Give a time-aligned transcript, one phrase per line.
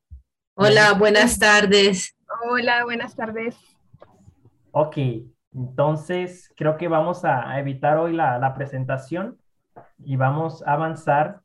[0.55, 2.17] Hola, buenas tardes.
[2.51, 3.57] Hola, buenas tardes.
[4.73, 4.97] Ok,
[5.55, 9.39] entonces creo que vamos a, evitar hoy la, la presentación
[9.99, 11.41] y vamos a avanzar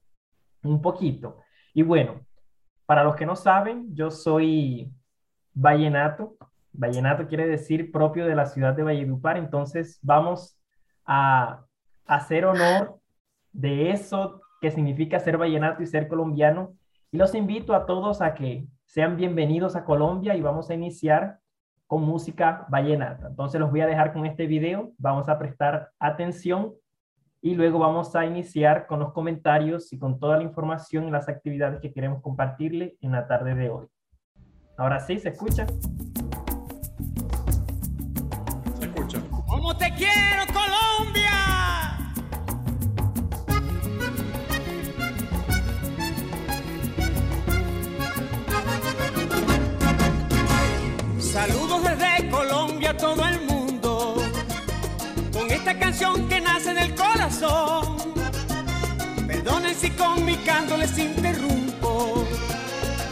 [0.63, 1.37] un poquito.
[1.73, 2.21] Y bueno,
[2.85, 4.91] para los que no saben, yo soy
[5.53, 6.35] vallenato.
[6.73, 9.37] Vallenato quiere decir propio de la ciudad de Valledupar.
[9.37, 10.57] Entonces vamos
[11.05, 11.65] a
[12.05, 12.99] hacer honor
[13.51, 16.73] de eso que significa ser vallenato y ser colombiano.
[17.11, 21.39] Y los invito a todos a que sean bienvenidos a Colombia y vamos a iniciar
[21.87, 23.27] con música vallenata.
[23.27, 24.91] Entonces los voy a dejar con este video.
[24.97, 26.73] Vamos a prestar atención
[27.41, 31.27] y luego vamos a iniciar con los comentarios y con toda la información y las
[31.27, 33.87] actividades que queremos compartirle en la tarde de hoy.
[34.77, 35.65] Ahora sí, ¿se escucha?
[38.79, 39.19] Se escucha.
[39.47, 41.31] ¿Cómo te quiero, Colombia?
[51.19, 53.50] Saludos desde Colombia a todo el mundo
[55.71, 57.97] esta canción que nace del corazón.
[59.25, 62.25] Perdonen si con mi canto les interrumpo.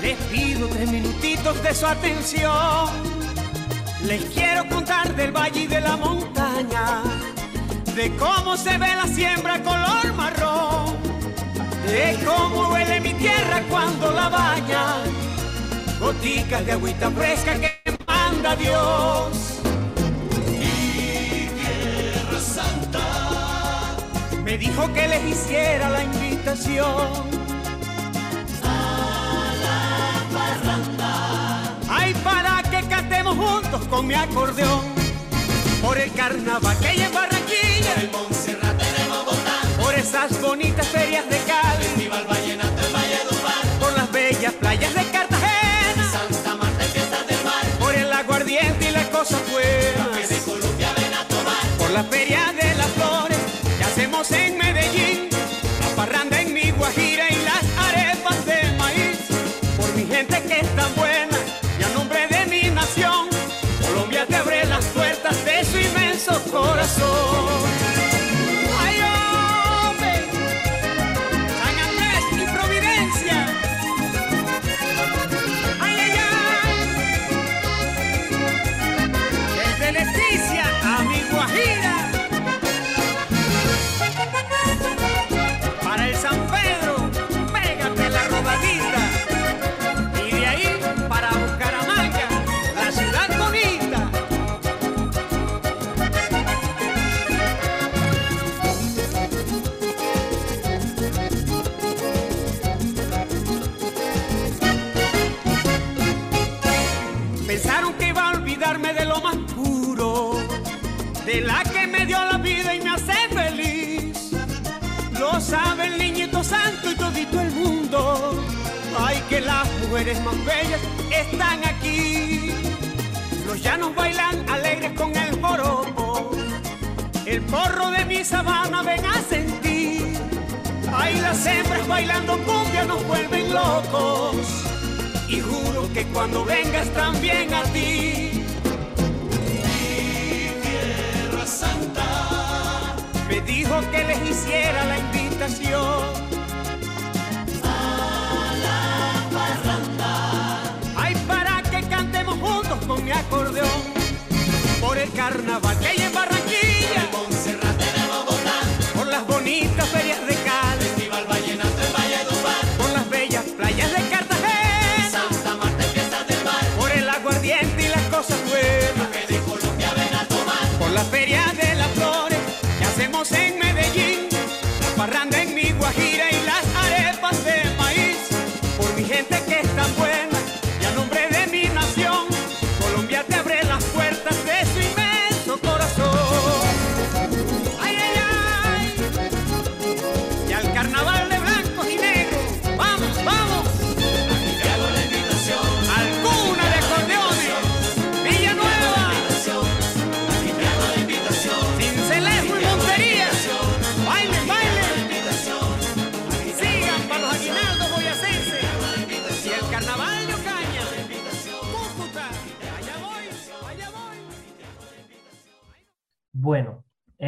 [0.02, 2.90] Les pido tres minutitos de su atención.
[4.04, 7.02] Les quiero contar del valle y de la montaña,
[7.96, 10.98] de cómo se ve la siembra color marrón,
[11.86, 14.96] de cómo huele mi tierra cuando la baña,
[16.00, 19.59] goticas de agüita fresca que manda Dios
[24.50, 27.14] me dijo que les hiciera la invitación.
[28.64, 29.80] A la
[30.34, 31.78] parranda.
[31.88, 34.86] Ay, para que cantemos juntos con mi acordeón.
[35.84, 37.94] Por el carnaval que hay en Barranquilla.
[37.94, 39.58] Por el Montserrat tenemos Bogotá.
[39.84, 41.86] Por esas bonitas ferias de Cali.
[41.86, 43.64] Festival Vallenato en Valledupar.
[43.80, 46.12] Por las bellas playas de Cartagena.
[46.12, 47.66] Santa Marta y fiestas del mar.
[47.78, 50.08] Por el aguardiente y las cosas buenas.
[50.18, 51.64] Que de Colombia ven a tomar.
[51.78, 52.29] Por la feria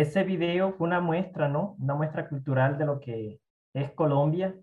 [0.01, 1.75] ese video fue una muestra, ¿no?
[1.79, 3.39] Una muestra cultural de lo que
[3.73, 4.55] es Colombia.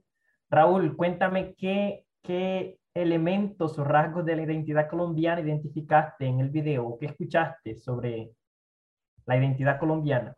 [0.50, 6.86] Raúl, cuéntame qué, qué elementos o rasgos de la identidad colombiana identificaste en el video
[6.86, 8.30] o qué escuchaste sobre
[9.26, 10.34] la identidad colombiana.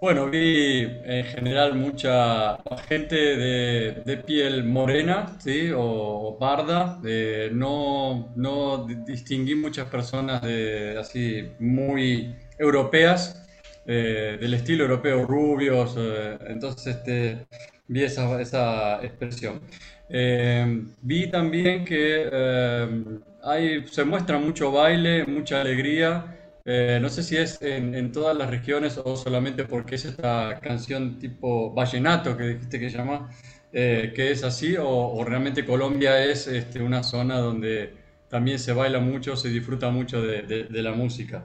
[0.00, 2.56] Bueno, vi en general mucha
[2.88, 5.70] gente de, de piel morena, ¿sí?
[5.72, 6.98] O, o parda.
[7.02, 13.46] de- no, no di- distinguí muchas personas de, así muy europeas,
[13.86, 15.94] eh, del estilo europeo, rubios.
[15.98, 17.46] eh, entonces este,
[17.88, 19.60] vi esa, esa expresión.
[20.08, 23.04] Eh, vi también que eh,
[23.42, 26.36] hay, se muestra mucho baile, mucha alegría.
[26.64, 30.58] Eh, no sé si es en, en todas las regiones o solamente porque es esta
[30.60, 33.30] canción tipo vallenato que dijiste que llama,
[33.72, 37.94] eh, que es así, o, o realmente Colombia es este, una zona donde
[38.28, 41.44] también se baila mucho, se disfruta mucho de, de- de la música.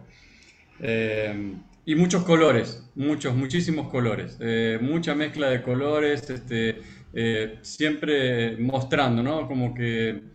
[0.79, 1.53] Eh,
[1.85, 6.81] y muchos colores, muchos, muchísimos colores, eh, mucha mezcla de colores, este,
[7.13, 9.47] eh, siempre mostrando, ¿no?
[9.47, 10.33] Como que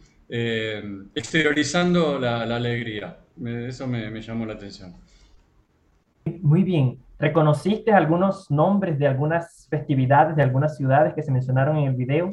[1.14, 3.18] exteriorizando la, la alegría.
[3.36, 4.94] Me- Eso me, me llamó la atención.
[6.42, 6.98] Muy bien.
[7.18, 12.30] ¿Reconociste algunos nombres de algunas festividades de algunas ciudades que se mencionaron en el video?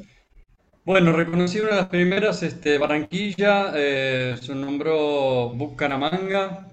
[0.85, 6.65] Bueno, reconocí una de las primeras, este, Barranquilla, se nombró Bucaramanga,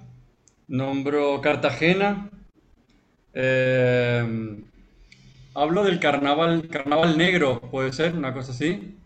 [0.74, 2.30] nombró Cartagena,
[3.32, 4.62] eh,
[5.54, 8.96] habló del carnaval, carnaval negro, puede ser, una cosa así,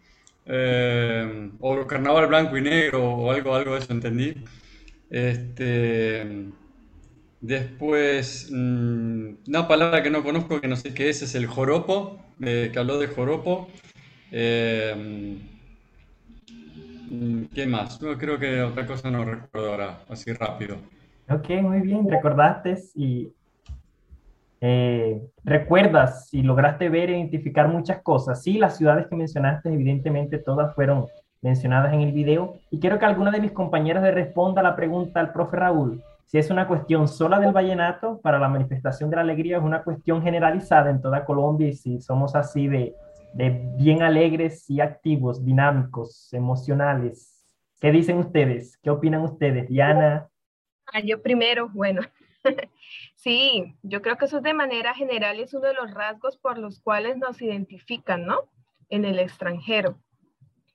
[0.47, 4.35] eh, o carnaval blanco y negro, o algo, algo de eso entendí.
[5.11, 6.49] Este,
[7.41, 12.19] después, mm, una palabra que no conozco, que no sé qué es, es el joropo,
[12.43, 13.69] eh, que habló de joropo.
[14.33, 15.39] Eh,
[17.11, 18.01] mm, ¿qué más?
[18.03, 20.79] No, creo que otra cosa no recuerdo ahora, así rápido.
[21.31, 22.09] Ok, muy bien.
[22.09, 23.33] Recordaste y
[24.61, 28.43] eh, recuerdas y lograste ver e identificar muchas cosas.
[28.43, 31.07] Sí, las ciudades que mencionaste, evidentemente todas fueron
[31.43, 32.55] mencionadas en el video.
[32.71, 36.03] Y quiero que alguna de mis compañeros le responda la pregunta al profe Raúl.
[36.25, 39.83] Si es una cuestión sola del vallenato para la manifestación de la alegría, es una
[39.83, 42.95] cuestión generalizada en toda Colombia y si somos así de,
[43.33, 47.47] de bien alegres y activos, dinámicos, emocionales.
[47.81, 48.77] ¿Qué dicen ustedes?
[48.83, 49.69] ¿Qué opinan ustedes?
[49.69, 50.29] Diana.
[50.93, 52.03] Ah, yo primero, bueno.
[53.17, 56.81] Sí, yo creo que eso de manera general es uno de los rasgos por los
[56.81, 58.49] cuales nos identifican, ¿no?
[58.89, 59.99] En el extranjero.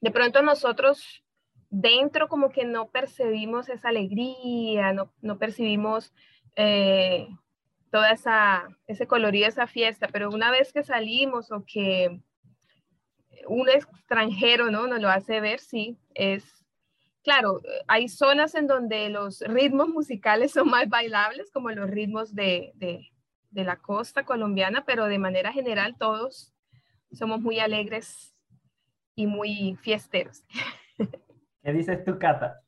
[0.02, 1.24] De pronto nosotros
[1.70, 6.14] dentro como que no percibimos esa alegría, no, no percibimos
[6.58, 7.30] eh,
[7.90, 12.20] toda esa, ese colorido, esa fiesta, pero una vez que salimos o que
[13.48, 14.86] un extranjero, ¿no?
[14.86, 16.63] Nos lo hace ver, sí, es
[17.24, 22.72] claro, hay zonas en donde los ritmos musicales son más bailables, como los ritmos de,
[22.76, 23.10] de,
[23.50, 26.54] de, la costa colombiana, pero de manera general todos
[27.12, 28.36] somos muy alegres
[29.16, 30.44] y muy fiesteros.
[31.64, 32.62] ¿Qué dices tú, Cata?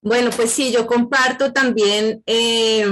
[0.00, 2.86] Bueno, pues sí, yo comparto también eh,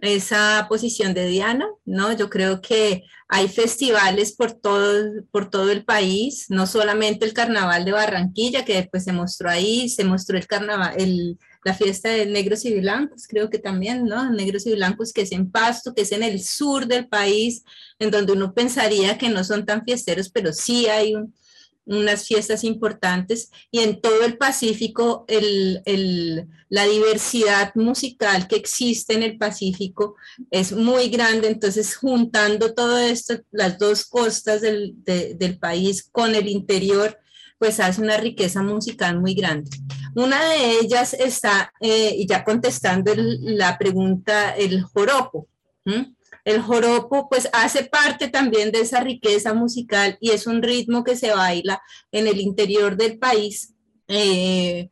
[0.00, 2.12] esa posición de Diana, ¿no?
[2.12, 7.84] Yo creo que hay festivales por todo, por todo el país, no solamente el carnaval
[7.84, 12.64] de Barranquilla, que después se mostró ahí, se mostró el carnaval, la fiesta de negros
[12.64, 14.30] y blancos, creo que también, ¿no?
[14.30, 17.64] Negros y blancos, que es en Pasto, que es en el sur del país,
[17.98, 21.34] en donde uno pensaría que no son tan fiesteros, pero sí hay un,
[21.88, 29.14] unas fiestas importantes y en todo el Pacífico el, el, la diversidad musical que existe
[29.14, 30.16] en el Pacífico
[30.50, 36.34] es muy grande, entonces juntando todo esto, las dos costas del, de, del país con
[36.34, 37.18] el interior,
[37.58, 39.70] pues hace una riqueza musical muy grande.
[40.14, 45.48] Una de ellas está, eh, y ya contestando la pregunta, el joropo.
[46.48, 51.14] El joropo pues hace parte también de esa riqueza musical y es un ritmo que
[51.14, 53.74] se baila en el interior del país.
[54.08, 54.88] Eh,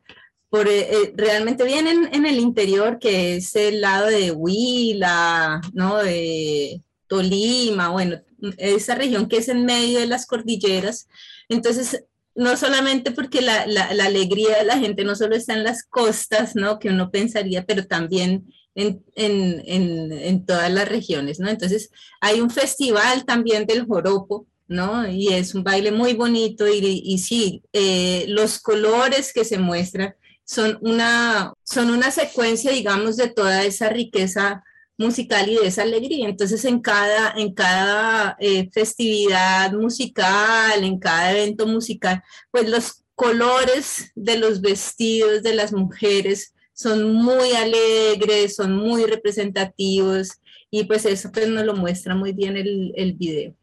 [0.51, 5.97] por, eh, realmente bien en, el interior, que es el lado de Huila, ¿no?
[5.97, 8.21] de Tolima, bueno,
[8.59, 11.09] esa región que es en medio de las cordilleras.
[11.49, 13.63] Entonces, no solamente porque la
[14.05, 16.79] alegría de la gente no solo está en las costas, ¿no?
[16.79, 18.45] Que uno pensaría, pero también
[18.76, 21.49] en, en, en, en, todas las regiones, ¿no?
[21.49, 21.90] Entonces,
[22.21, 25.09] hay un festival también del joropo, ¿no?
[25.11, 30.14] Y es un baile muy bonito y, y sí, eh, los colores que se muestran
[30.45, 34.62] son una, son una secuencia, digamos, de toda esa riqueza
[34.99, 36.28] musical y de esa alegría.
[36.28, 44.12] Entonces, en cada, en cada eh, festividad musical, en cada evento musical, pues los colores
[44.14, 51.30] de los vestidos de las mujeres son muy alegres, son muy representativos y pues eso
[51.33, 53.54] pues nos lo muestra muy bien el, el video.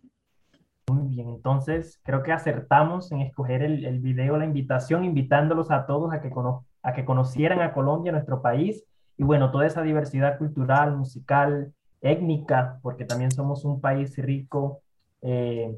[0.91, 5.85] Muy bien, entonces creo que acertamos en escoger el, el video, la invitación, invitándolos a
[5.85, 8.83] todos a que, cono a que conocieran a Colombia, nuestro país,
[9.15, 14.81] y bueno, toda esa diversidad cultural, musical, étnica, porque también somos un país rico
[15.21, 15.77] eh,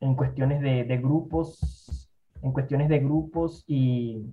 [0.00, 2.08] en cuestiones de, de, grupos,
[2.40, 4.24] en cuestiones de grupos y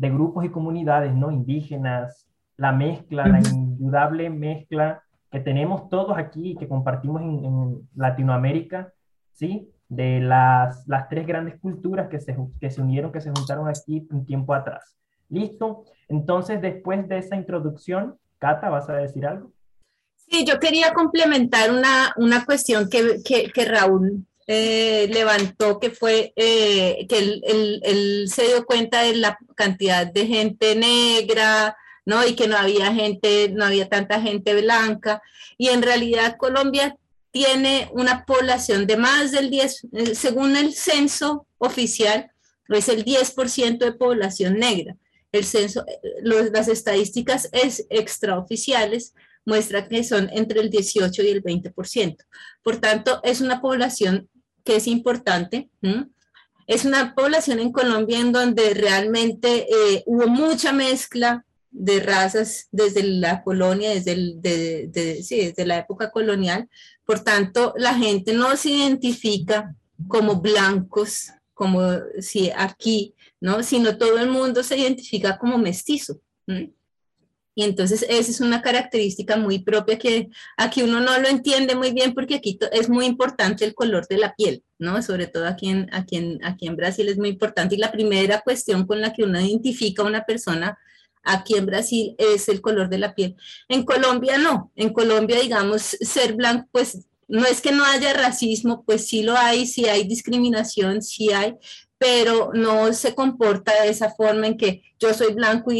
[0.00, 1.30] de grupos y comunidades, ¿no?
[1.30, 2.26] Indígenas,
[2.56, 8.94] la mezcla, la indudable mezcla que tenemos todos aquí y que compartimos en, en, Latinoamérica,
[9.30, 9.70] ¿sí?
[9.90, 14.08] De las, las tres grandes culturas que se, que se unieron, que se juntaron aquí
[14.10, 14.96] un tiempo atrás.
[15.28, 15.84] ¿Listo?
[16.08, 19.52] Entonces, después de esa introducción, Cata, ¿vas a decir algo?
[20.16, 26.32] Sí, yo quería complementar una, una cuestión que, que, que Raúl eh, levantó, que fue
[26.34, 32.26] eh, que él, él, él, se dio cuenta de la cantidad de gente negra, ¿no?
[32.26, 35.22] Y que no había gente, no había tanta gente blanca.
[35.56, 36.96] Y en realidad Colombia
[37.30, 42.32] tiene una población de más del 10, eh, según el censo oficial,
[42.70, 44.96] es el 10% de población negra.
[45.30, 45.84] El censo,
[46.22, 49.14] los, las estadísticas es extraoficiales
[49.44, 52.16] muestra que son entre el 18 y el 20%.
[52.64, 54.28] Por tanto, es una población
[54.64, 55.70] que es importante.
[56.66, 63.02] Es una población en Colombia en donde realmente eh, hubo mucha mezcla de razas desde
[63.02, 66.68] la colonia, desde, el, de, sí, desde la época colonial.
[67.04, 69.74] Por tanto, la gente no se identifica
[70.08, 71.82] como blancos, como
[72.20, 73.62] si aquí, ¿no?
[73.62, 76.20] Sino todo el mundo se identifica como mestizo.
[77.60, 81.92] Y entonces esa es una característica muy propia que aquí uno no lo entiende muy
[81.92, 85.02] bien porque aquí es muy importante el color de la piel, ¿no?
[85.02, 87.74] Sobre todo aquí en, aquí, en, aquí en Brasil es muy importante.
[87.74, 90.78] Y la primera cuestión con la que uno identifica a una persona
[91.22, 93.36] aquí en Brasil es el color de la piel.
[93.68, 94.72] En Colombia no.
[94.74, 99.36] En Colombia, digamos, ser blanco, pues no es que no haya racismo, pues sí lo
[99.36, 101.56] hay, sí hay discriminación, sí hay,
[102.00, 105.76] pero no se comporta de esa forma en que yo soy blanco y,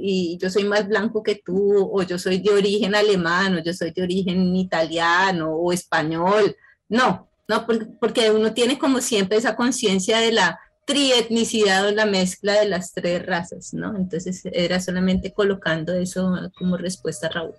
[0.00, 3.72] y, yo soy más blanco que tú, o yo soy de origen alemán, o yo
[3.72, 6.54] soy de origen italiano o español.
[6.88, 7.66] No, no,
[8.00, 12.92] porque, uno tiene como siempre esa conciencia de la trietnicidad o la mezcla de las
[12.92, 13.96] tres razas, ¿no?
[13.96, 17.54] Entonces era solamente colocando eso como respuesta, Raúl.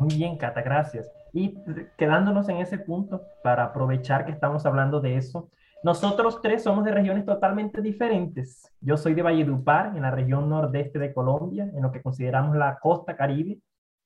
[0.00, 1.08] Muy bien, Cata, gracias.
[1.32, 1.54] Y
[1.96, 5.48] quedándonos en ese punto, para aprovechar que estamos hablando de eso,
[5.82, 8.70] nosotros tres somos de regiones totalmente diferentes.
[8.80, 12.78] Yo soy de Valledupar, en la región nordeste de Colombia, en lo que consideramos la
[12.78, 13.58] costa caribe,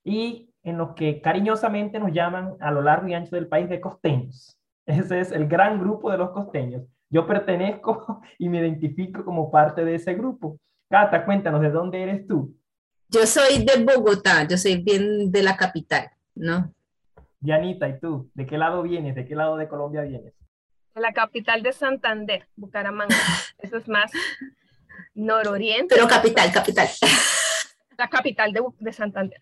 [0.04, 3.80] y en lo que cariñosamente nos llaman a lo largo y ancho del país de
[3.80, 4.56] costeños.
[4.86, 6.82] Ese es el gran grupo de los costeños.
[7.10, 10.58] Yo pertenezco y me identifico como parte de ese grupo.
[10.88, 12.54] Cata, cuéntanos, ¿de dónde eres tú?
[13.08, 16.72] Yo soy de Bogotá, yo soy bien de la capital, ¿no?
[17.40, 18.30] Dianita, ¿y tú?
[18.34, 19.14] ¿De qué lado vienes?
[19.14, 20.34] ¿De qué lado de Colombia vienes?
[20.94, 23.16] La capital de Santander, Bucaramanga.
[23.58, 24.10] Eso es más
[25.14, 25.94] nororiente.
[25.94, 26.88] Pero capital, capital.
[27.98, 29.38] La capital de, de Santander.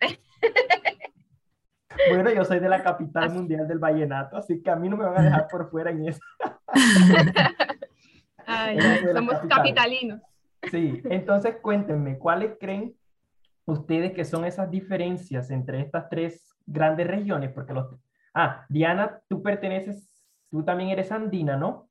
[2.09, 5.05] Bueno, yo soy de la capital mundial del vallenato, así que a mí no me
[5.05, 6.19] van a dejar por fuera en eso.
[8.45, 8.79] Ay,
[9.13, 9.57] somos capital.
[9.57, 10.21] capitalinos.
[10.71, 12.95] Sí, entonces cuéntenme, ¿cuáles creen
[13.65, 17.51] ustedes que son esas diferencias entre estas tres grandes regiones?
[17.51, 17.95] Porque los...
[18.33, 20.09] Ah, Diana, tú perteneces
[20.53, 21.89] Tú también eres andina, ¿no?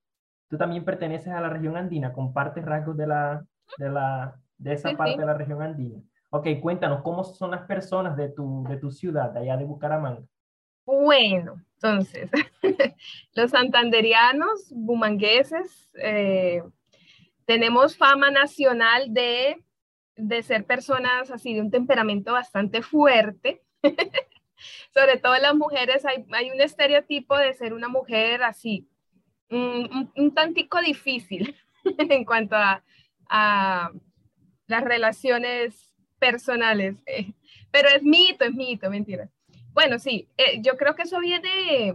[0.49, 3.45] Tú también perteneces a la región andina, compartes rasgos de, la,
[3.77, 5.19] de, la, de esa sí, parte sí.
[5.19, 6.01] de la región andina.
[6.31, 10.23] Ok, cuéntanos, ¿cómo son las personas de tu, de tu ciudad, de allá de Bucaramanga?
[10.87, 12.31] Bueno, entonces,
[13.35, 16.63] los santanderianos, bumangueses, eh,
[17.45, 19.61] tenemos fama nacional de,
[20.15, 23.61] de ser personas así de un temperamento bastante fuerte.
[24.93, 28.89] sobre todo las mujeres, hay, hay, un estereotipo de ser una mujer así,
[29.51, 31.57] un, un, tantico difícil
[31.99, 32.83] en cuanto a,
[33.29, 33.91] a,
[34.67, 37.33] las relaciones personales, eh,
[37.71, 39.29] pero es mito, es mito, mentira.
[39.73, 41.95] Bueno, sí, eh, yo creo que eso viene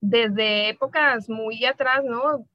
[0.00, 2.46] desde épocas muy atrás, ¿no?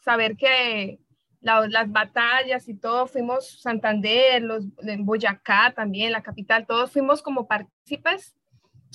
[0.00, 0.98] Saber que
[1.40, 7.22] la, las batallas y todo, fuimos Santander, los, en Boyacá también, la capital, todos fuimos
[7.22, 8.34] como partícipes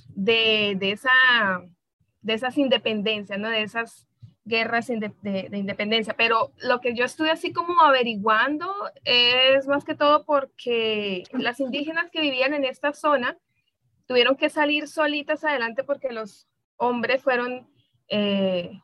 [0.10, 1.12] de, de, esa,
[2.22, 3.50] de esas independencias, ¿no?
[3.50, 4.08] De esas
[4.46, 6.16] guerras de, de, de, independencia.
[6.16, 12.10] Pero lo que yo estuve así como averiguando es más que todo porque las indígenas
[12.12, 13.38] que vivían en esta zona
[14.08, 17.70] tuvieron que salir solitas adelante porque los hombres fueron
[18.08, 18.82] eh,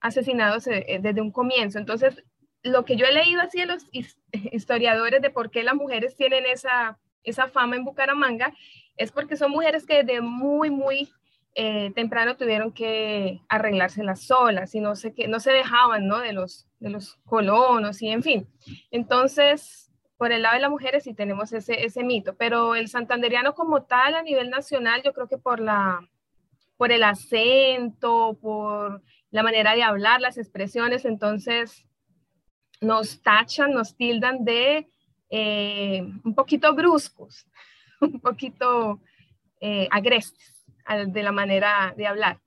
[0.00, 1.78] asesinados eh, desde un comienzo.
[1.78, 2.22] Entonces,
[2.62, 3.86] lo que yo he leído así de los
[4.32, 8.52] historiadores de por qué las mujeres tienen esa esa fama en Bucaramanga
[8.96, 11.10] es porque son mujeres que desde muy, muy
[11.54, 16.18] eh, temprano tuvieron que arreglárselas solas y no se, que, no se dejaban ¿no?
[16.18, 18.48] De, los, de los colonos y en fin.
[18.90, 23.54] Entonces, por el lado de las mujeres sí tenemos ese, ese mito, pero el santanderiano
[23.54, 26.00] como tal a nivel nacional, yo creo que por, la,
[26.76, 31.86] por el acento, por la manera de hablar, las expresiones, entonces
[32.80, 34.88] nos tachan, nos tildan de
[35.28, 37.46] eh, un poquito bruscos,
[38.02, 39.00] un poquito
[39.60, 40.52] eh, agrestes
[41.06, 42.40] de la manera de hablar.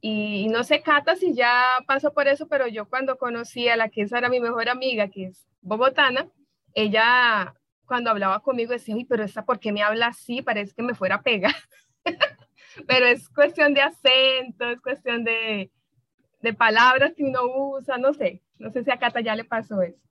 [0.00, 3.88] Y, no sé, Cata, si ya pasó por eso, pero yo cuando conocí a la
[3.88, 6.28] que es ahora mi mejor amiga, que es bogotana,
[6.74, 7.54] ella
[7.86, 10.42] cuando hablaba conmigo decía, uy, pero esta, ¿por qué me habla así?
[10.42, 11.54] Parece que me fuera a pegar.
[12.86, 15.70] pero es cuestión de acento, es cuestión de,
[16.40, 19.80] de palabras que uno usa, no sé, no sé si a Cata ya le pasó
[19.82, 20.05] eso.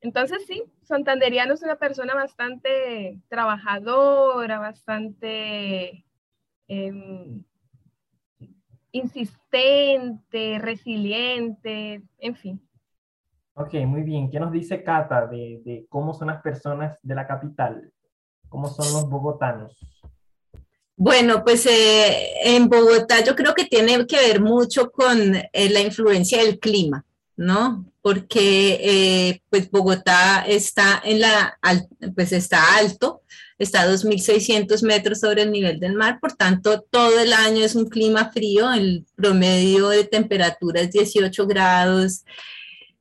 [0.00, 6.04] Entonces sí, Santanderiano es una persona bastante trabajadora, bastante
[6.68, 7.42] em,
[8.92, 12.68] insistente, resiliente, en fin.
[13.54, 14.30] Ok, muy bien.
[14.30, 17.92] ¿Qué nos dice Cata de, de cómo son las personas de la capital?
[18.48, 20.00] ¿Cómo son los bogotanos?
[21.02, 25.80] Bueno, pues eh, en Bogotá yo creo que tiene que ver mucho con eh, la
[25.80, 27.06] influencia del clima,
[27.40, 27.86] ¿no?
[28.02, 31.58] Porque eh, pues Bogotá está en la,
[32.14, 33.22] pues está alto,
[33.58, 37.74] está a 2.600 metros sobre el nivel del mar, por tanto todo el año es
[37.74, 42.24] un clima frío, el promedio de temperatura es 18 grados,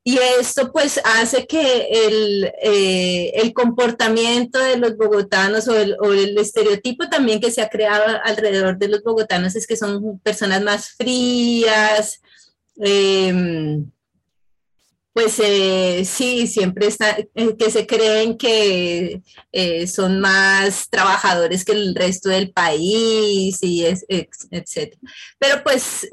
[0.06, 6.14] y esto pues hace que el, eh, el comportamiento de los bogotanos o el, o
[6.14, 10.64] el, estereotipo también que se ha creado alrededor de los bogotanos es que son personas
[10.64, 12.22] más frías,
[12.82, 13.84] eh,
[15.14, 21.72] pues eh, sí, siempre está, eh, que se creen que eh, son más trabajadores que
[21.74, 24.96] el resto del país y es, etc.
[25.40, 26.08] Pero pues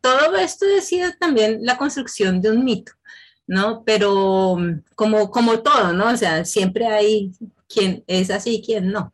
[0.00, 2.92] todo esto sido también la construcción de un mito.
[3.46, 3.84] ¿no?
[3.84, 6.10] Pero mm, como, como todo, ¿no?
[6.10, 7.32] O sea, siempre hay
[7.68, 9.12] quien es así y quien no.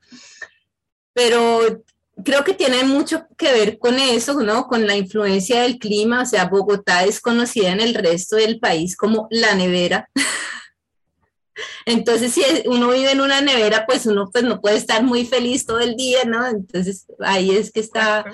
[1.12, 1.85] Pero
[2.25, 4.66] creo que tiene mucho que ver con eso, ¿no?
[4.66, 8.96] Con la influencia del clima, o sea, Bogotá es conocida en el resto del país
[8.96, 10.09] como la nevera.
[11.87, 15.66] Entonces, si uno vive en una nevera, pues uno pues no puede estar muy feliz
[15.66, 16.46] todo el día, ¿no?
[16.46, 18.25] Entonces, ahí es que está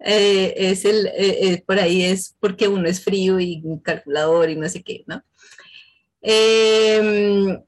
[0.00, 4.48] eh, es el, eh, eh, por ahí es porque uno es frío y un calculador
[4.48, 5.22] y no sé qué, ¿no?
[6.20, 7.60] Em,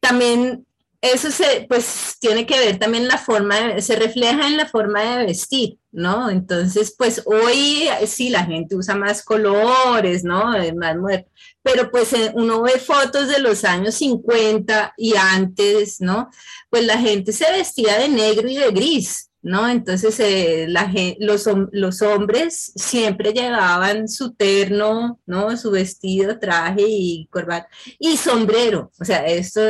[0.00, 0.66] también
[1.02, 5.26] eso se, pues tiene que ver también la forma, se refleja en la forma de
[5.26, 6.30] vestir, ¿no?
[6.30, 10.52] Entonces, pues hoy sí la gente usa más colores, ¿no?
[10.76, 11.24] Más
[11.60, 16.30] pero pues uno ve fotos de los años 50 y antes, ¿no?
[16.70, 19.68] Pues la gente se vestía de negro y de gris, ¿no?
[19.68, 20.68] Entonces eh,
[21.18, 25.56] los, hombres siempre llevaban su terno, ¿no?
[25.56, 28.92] Su vestido, traje y corbata y sombrero.
[29.00, 29.60] O sea, esto,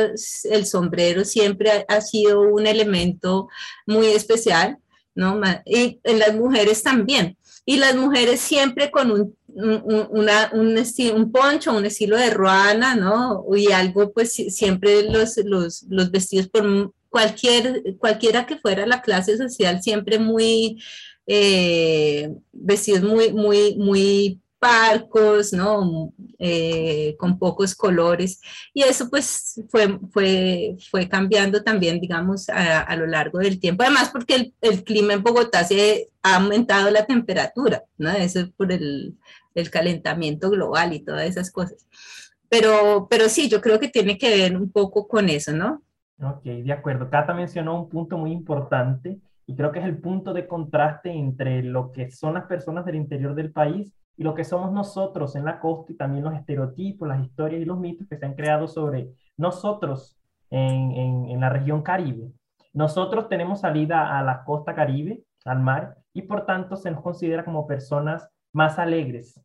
[0.43, 3.47] el sombrero siempre ha, sido un elemento
[3.87, 4.77] muy especial,
[5.15, 5.41] ¿no?
[5.65, 7.37] Y en las mujeres también.
[7.65, 10.77] Y las mujeres siempre con un, un, una, un,
[11.15, 13.45] un poncho, un estilo de ruana, ¿no?
[13.55, 19.37] Y algo, pues siempre los, los, los vestidos por cualquier, cualquiera que fuera la clase
[19.37, 20.81] social, siempre muy
[21.27, 26.11] eh, vestidos muy, muy, muy parcos, ¿no?
[26.39, 28.41] Eh, con pocos colores.
[28.73, 33.83] Y eso pues fue, fue, fue cambiando también, digamos, a, a lo largo del tiempo.
[33.83, 38.09] Además, porque el, el, clima en Bogotá se ha aumentado la temperatura, ¿no?
[38.09, 39.13] Eso es por el,
[39.53, 41.85] el calentamiento global y todas esas cosas.
[42.49, 45.82] Pero, pero sí, yo creo que tiene que ver un poco con eso, ¿no?
[46.21, 47.09] Ok, de acuerdo.
[47.09, 51.63] Cata mencionó un punto muy importante y creo que es el punto de contraste entre
[51.63, 55.43] lo que son las personas del interior del país y lo que somos nosotros en
[55.43, 58.67] la costa y también los estereotipos, las historias y los mitos que se han creado
[58.67, 60.17] sobre nosotros
[60.49, 62.31] en, en, en la región caribe.
[62.73, 67.43] Nosotros tenemos salida a la costa caribe, al mar, y por tanto se nos considera
[67.43, 69.39] como personas más alegres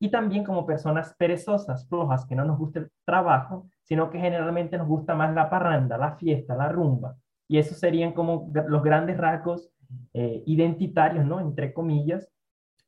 [0.00, 4.78] y también como personas perezosas, flojas, que no nos gusta el trabajo sino que generalmente
[4.78, 7.16] nos gusta más la parranda, la fiesta, la rumba.
[7.48, 9.72] Y esos serían como los grandes rasgos
[10.14, 11.40] eh, identitarios, ¿no?
[11.40, 12.30] Entre comillas,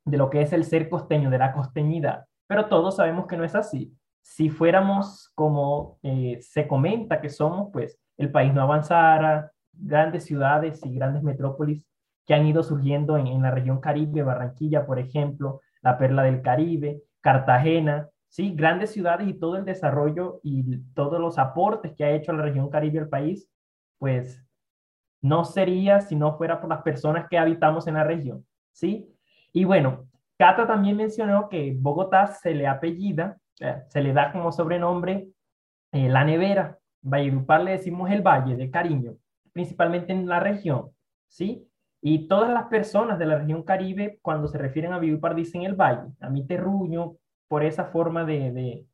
[0.04, 2.26] de lo que es el ser costeño, de la costeñidad.
[2.46, 3.92] Pero todos sabemos que no es así.
[4.20, 10.86] Si fuéramos como eh, se comenta que somos, pues el país no avanzara, grandes ciudades
[10.86, 11.84] y grandes metrópolis
[12.24, 16.42] que han ido surgiendo en, en la región Caribe, Barranquilla, por ejemplo, la Perla del
[16.42, 18.54] Caribe, Cartagena, ¿sí?
[18.54, 22.70] Grandes ciudades y todo el desarrollo y todos los aportes que ha hecho la región
[22.70, 23.48] Caribe al país,
[23.98, 24.44] pues
[25.20, 29.08] no sería si no fuera por las personas que habitamos en la región, ¿sí?
[29.52, 33.38] Y bueno, Cata también mencionó que Bogotá se le apellida,
[33.88, 35.28] se le da como sobrenombre
[35.92, 36.78] eh, la nevera.
[37.02, 39.16] Valledupar le decimos el valle de cariño,
[39.52, 40.90] principalmente en la región,
[41.28, 41.68] ¿sí?
[42.04, 45.76] Y todas las personas de la región Caribe, cuando se refieren a Valledupar, dicen el
[45.76, 46.10] valle.
[46.20, 47.14] A mí terruño
[47.46, 48.86] por esa forma de, de,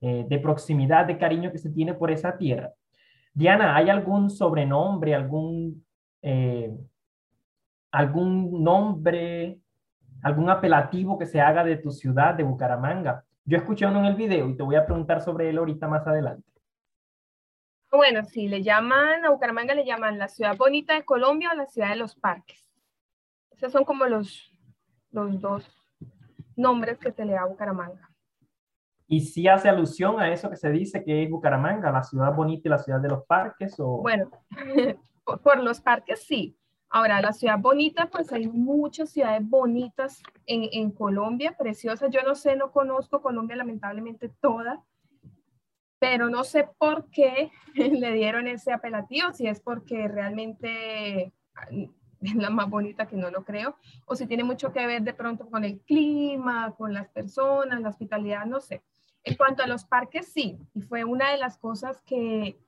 [0.00, 2.72] eh, de proximidad, de cariño que se tiene por esa tierra.
[3.34, 5.84] Diana, ¿hay algún sobrenombre, algún,
[6.22, 6.74] eh,
[7.90, 9.58] algún nombre,
[10.22, 13.22] algún apelativo que se haga de tu ciudad, de Bucaramanga?
[13.44, 16.06] Yo escuché uno en el video y te voy a preguntar sobre él ahorita más
[16.06, 16.55] adelante.
[17.90, 21.66] Bueno, sí, le llaman, a Bucaramanga le llaman la ciudad bonita de Colombia o la
[21.66, 22.68] ciudad de los parques.
[23.52, 24.52] Esos son como los,
[25.10, 25.64] los dos
[26.56, 28.10] nombres que se le da a Bucaramanga.
[29.08, 32.68] ¿Y si hace alusión a eso que se dice que es Bucaramanga, la ciudad bonita
[32.68, 33.76] y la ciudad de los parques?
[33.78, 34.02] O...
[34.02, 34.30] Bueno,
[35.42, 36.58] por, los parques sí.
[36.88, 42.10] Ahora, la ciudad bonita, pues hay muchas ciudades bonitas en, en Colombia, preciosas.
[42.10, 44.84] Yo no sé, no conozco Colombia lamentablemente toda,
[45.98, 51.32] pero no sé por qué le dieron ese apelativo, si es porque realmente
[52.20, 55.14] es la más bonita que no lo creo, o si tiene mucho que ver de
[55.14, 58.82] pronto con el clima, con las personas, la hospitalidad, no sé.
[59.22, 62.58] En cuanto a los parques, sí, y fue una de las cosas que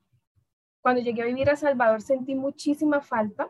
[0.81, 3.49] cuando llegué a vivir a Salvador sentí muchísima falta.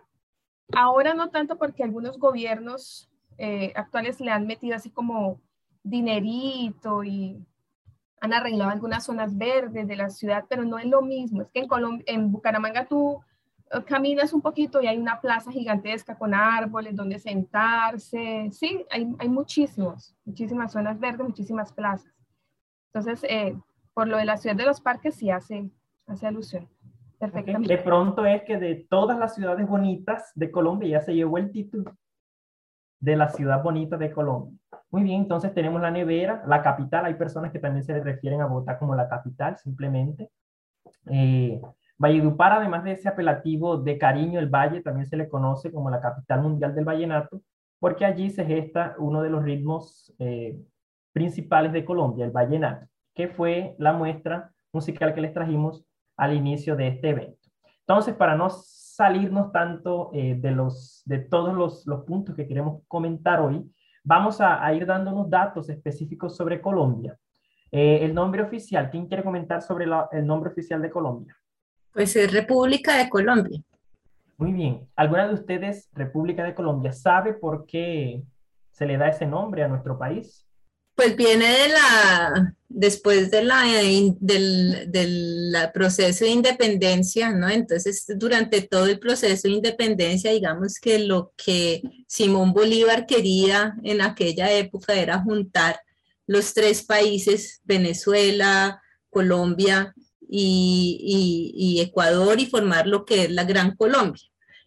[0.75, 5.41] Ahora no tanto porque algunos gobiernos eh, actuales le han metido así como
[5.83, 7.47] dinerito y
[8.21, 11.43] han arreglado algunas zonas verdes de la ciudad, pero no es lo mismo.
[11.43, 13.21] Es que en, Colom en Bucaramanga tú
[13.71, 18.49] eh, caminas un poquito y hay una plaza gigantesca con árboles donde sentarse.
[18.53, 22.13] Sí, hay, hay muchísimos, muchísimas zonas verdes, muchísimas plazas.
[22.93, 23.57] Entonces, eh,
[23.95, 25.71] por lo de la ciudad de los parques sí hace,
[26.07, 26.69] hace alusión.
[27.19, 27.77] Perfectamente.
[27.77, 31.51] De pronto es que de todas las ciudades bonitas de Colombia ya se llevó el
[31.51, 31.97] título
[33.01, 34.59] de la ciudad bonita de Colombia.
[34.91, 37.05] Muy bien, entonces tenemos la nevera, la capital.
[37.05, 40.31] Hay personas que también se refieren a Bogotá como la capital, simplemente.
[41.07, 41.61] Eh,
[41.99, 46.01] Valledupar, además de ese apelativo de cariño, el valle también se le conoce como la
[46.01, 47.43] capital mundial del vallenato,
[47.81, 50.57] porque allí se gesta uno de los ritmos eh,
[51.13, 55.85] principales de Colombia, el vallenato, que fue la muestra musical que les trajimos
[56.17, 57.49] al inicio de este evento.
[57.81, 62.83] Entonces, para no salirnos tanto eh, de, los, de todos los, los, puntos que queremos
[62.87, 63.69] comentar hoy,
[64.09, 67.15] vamos a, a ir dando unos datos específicos sobre Colombia.
[67.71, 71.37] Eh, el nombre oficial, ¿quién quiere comentar sobre la, el nombre oficial de Colombia?
[71.93, 73.61] Pues es República de Colombia.
[74.39, 74.89] Muy bien.
[74.97, 78.23] ¿Alguna de ustedes, República de Colombia, sabe por qué
[78.71, 80.48] se le da ese nombre a nuestro país?
[80.99, 83.63] Pues viene de la, después de la,
[84.19, 87.49] del, del proceso de independencia, ¿no?
[87.49, 94.01] Entonces, durante todo el proceso de independencia, digamos que lo que Simón Bolívar quería en
[94.01, 95.81] aquella época era juntar
[96.27, 99.95] los tres países, Venezuela, Colombia
[100.29, 104.25] y, Ecuador, y formar lo que es la Gran Colombia.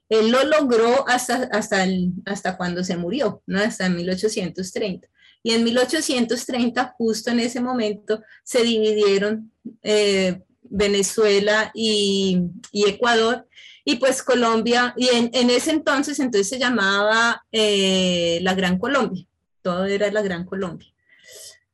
[0.07, 3.59] Él lo logró hasta, hasta, el, hasta cuando se murió, ¿no?
[3.59, 5.09] Hasta 1830.
[5.43, 9.51] Y en 1830, justo en ese momento, se dividieron
[9.81, 12.41] eh, Venezuela y,
[12.73, 13.47] Ecuador.
[13.83, 19.25] Y pues Colombia, y en, en ese entonces, entonces se llamaba eh, la Gran Colombia.
[19.61, 20.91] Todo era la Gran Colombia.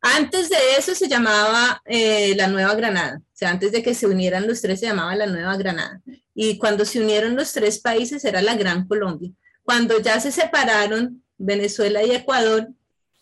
[0.01, 3.17] Antes de eso se llamaba eh, la Nueva Granada.
[3.17, 6.01] O sea, antes de que se unieran los tres se llamaba la Nueva Granada.
[6.33, 9.31] Y cuando se unieron los tres países era la Gran Colombia.
[9.63, 12.69] Cuando ya se separaron Venezuela y Ecuador,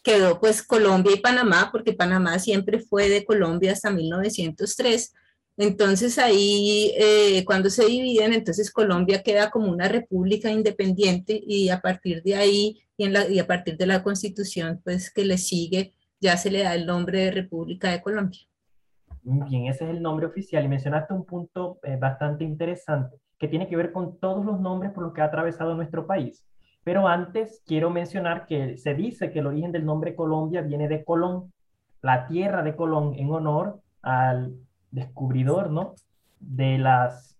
[0.05, 5.13] quedó pues Colombia y Panamá, porque Panamá siempre fue de Colombia hasta 1903.
[5.57, 11.81] Entonces ahí, eh, cuando se dividen, entonces Colombia queda como una república independiente y a
[11.81, 15.39] partir de ahí y, en la, y a partir de la constitución, pues que le
[15.39, 18.41] sigue, ya se le da el nombre de República de Colombia.
[19.23, 20.63] Bien, ese es el nombre oficial.
[20.63, 24.91] Y mencionaste un punto eh, bastante interesante que tiene que ver con todos los nombres
[24.91, 26.45] por los que ha atravesado nuestro país.
[26.85, 31.03] Pero antes quiero mencionar que se dice que el origen del nombre Colombia viene de
[31.03, 31.51] Colón,
[32.03, 34.53] la tierra de Colón, en honor al
[34.91, 35.95] descubridor, ¿no?
[36.39, 37.35] De las,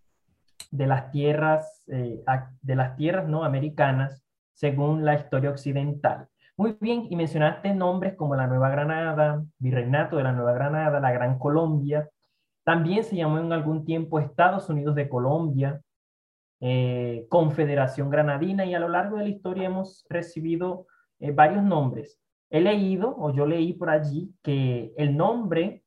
[0.72, 2.24] de las tierras, eh,
[2.64, 4.24] de las tierras no americanas,
[4.56, 6.28] según la historia occidental.
[6.58, 11.12] Muy bien, y mencionaste nombres como la Nueva Granada, Virreinato de la Nueva Granada, la
[11.12, 12.10] Gran Colombia.
[12.64, 15.82] También se llamó en algún tiempo Estados Unidos de Colombia,
[16.68, 20.88] eh, Confederación Granadina, y a lo largo de la historia hemos recibido
[21.20, 22.20] eh, varios nombres.
[22.50, 25.84] He leído, o yo leí por allí, que el nombre,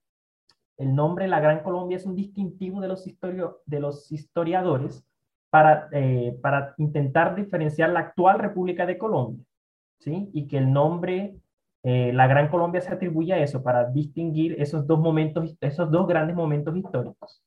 [0.77, 5.05] el nombre La Gran Colombia es un distintivo de los, historiadores,
[5.51, 9.45] para, eh, para intentar diferenciar la actual República de Colombia,
[9.99, 10.31] ¿sí?
[10.33, 11.41] Y que el nombre,
[11.83, 16.37] la Gran Colombia se atribuye a eso, para distinguir esos dos momentos, esos dos grandes
[16.37, 17.43] momentos históricos.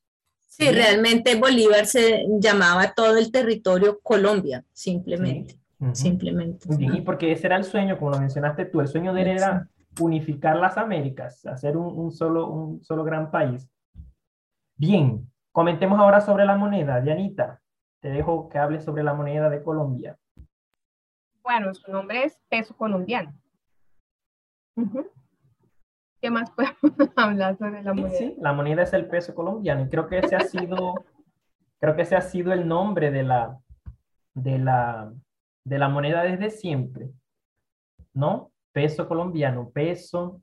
[0.54, 5.54] Sí, realmente Bolívar se llamaba todo el territorio Colombia, simplemente.
[5.54, 5.58] Sí.
[5.94, 6.68] Simplemente.
[6.78, 9.68] Y porque ese era el sueño, como lo mencionaste tú, el sueño de él era
[9.98, 13.66] unificar las Américas, hacer un, un solo, un solo gran país.
[14.76, 17.00] Bien, comentemos ahora sobre la moneda.
[17.00, 17.62] Dianita,
[18.00, 20.18] te dejo que hables sobre la moneda de Colombia.
[21.42, 23.32] Bueno, su nombre es peso colombiano.
[26.22, 28.16] ¿Qué más podemos hablar sobre la moneda?
[28.16, 30.94] sí, la moneda es el peso colombiano y creo que ese ha sido,
[31.80, 33.58] creo que ese ha sido el nombre de la,
[34.32, 35.12] de la,
[35.64, 37.10] de la moneda desde siempre,
[38.14, 38.52] ¿no?
[38.72, 40.40] Peso colombiano, peso.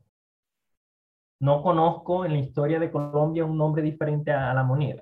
[1.39, 5.01] No conozco en la historia de Colombia un nombre diferente a, a la moneda.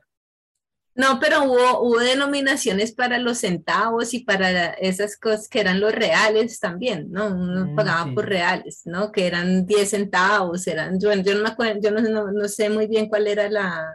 [0.97, 5.93] No, pero hubo, hubo denominaciones para los centavos y para esas cosas que eran los
[5.93, 7.27] reales también, ¿no?
[7.27, 8.11] Uno Mm, pagaba sí.
[8.15, 9.11] por reales, ¿no?
[9.11, 12.69] Que eran 10 centavos, eran, yo, yo no me acuerdo, yo no, no- no sé
[12.71, 13.93] muy bien cuál era la,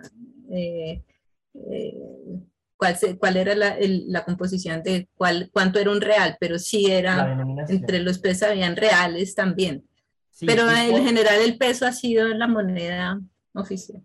[0.51, 1.03] eh,
[1.55, 1.95] eh,
[2.77, 6.59] cuál, se- cuál era la, el- la composición de cuál, cuánto era un real, pero
[6.59, 7.17] sí era,
[7.69, 9.85] entre los pesos habían reales también.
[10.31, 13.21] Sí, pero en por- general el peso ha sido la moneda
[13.55, 14.03] oficial.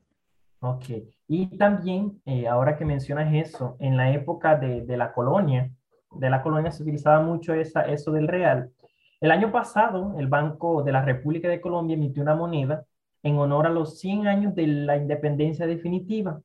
[0.62, 0.86] Ok.
[1.28, 5.70] Y también, eh, ahora que mencionas eso, en la época de, de la colonia,
[6.12, 8.72] de la colonia se utilizaba mucho esa, eso del real.
[9.20, 12.86] El año pasado, el Banco de la República de Colombia emitió una moneda
[13.24, 16.42] en honor a los 100 años de la independencia definitiva.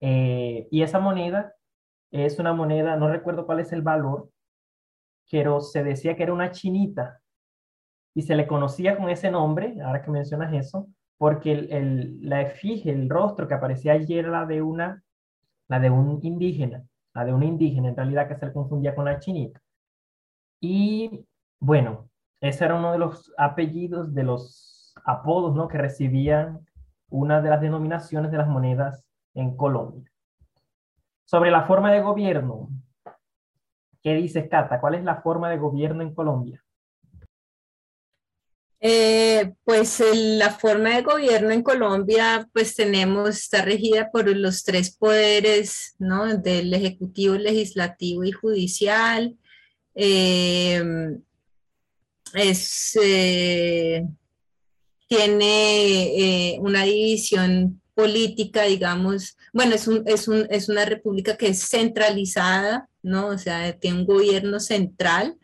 [0.00, 1.54] Eh, y esa moneda
[2.10, 4.30] es una moneda, no recuerdo cuál es el valor,
[5.30, 7.20] pero se decía que era una chinita
[8.14, 10.88] y se le conocía con ese nombre, ahora que mencionas eso,
[11.18, 15.02] porque el, la efigie, el rostro que aparecía era la de una,
[15.68, 19.04] la de un indígena, la de un indígena en realidad que se le confundía con
[19.04, 19.60] la chinita.
[20.60, 21.24] Y
[21.60, 22.08] bueno,
[22.40, 25.68] ese era uno de los apellidos, de los apodos, ¿no?
[25.68, 26.66] que recibían
[27.08, 30.10] una de las denominaciones de las monedas en Colombia.
[31.24, 32.68] Sobre la forma de gobierno,
[34.02, 34.80] ¿qué dices, Cata?
[34.80, 36.62] ¿Cuál es la forma de gobierno en Colombia?
[38.80, 39.23] Eh,
[39.64, 44.90] pues el- la forma de gobierno en Colombia, pues tenemos, está regida por los tres
[44.96, 46.36] poderes, ¿no?
[46.38, 49.36] Del ejecutivo, legislativo y judicial.
[49.94, 50.82] Eh,
[52.34, 54.04] es, eh,
[55.08, 61.48] tiene eh, una división política, digamos, bueno, es, un- es, un- es una república que
[61.48, 63.28] es centralizada, ¿no?
[63.28, 65.36] O sea, tiene un gobierno central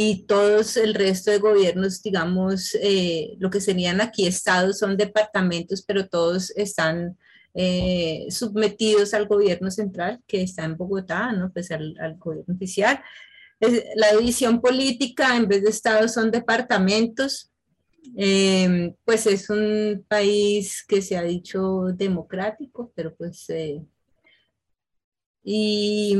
[0.00, 5.82] y todos el resto de gobiernos, digamos, eh, lo que serían aquí estados son departamentos,
[5.82, 7.18] pero todos están
[7.52, 11.50] eh, submetidos al gobierno central que está en Bogotá, ¿no?
[11.52, 13.00] Pues al, al gobierno oficial.
[13.58, 17.50] Es- la división política en vez de estados son departamentos.
[18.16, 23.50] Eh, pues es un país que se ha dicho democrático, pero pues...
[23.50, 23.82] eh,
[25.42, 26.16] y...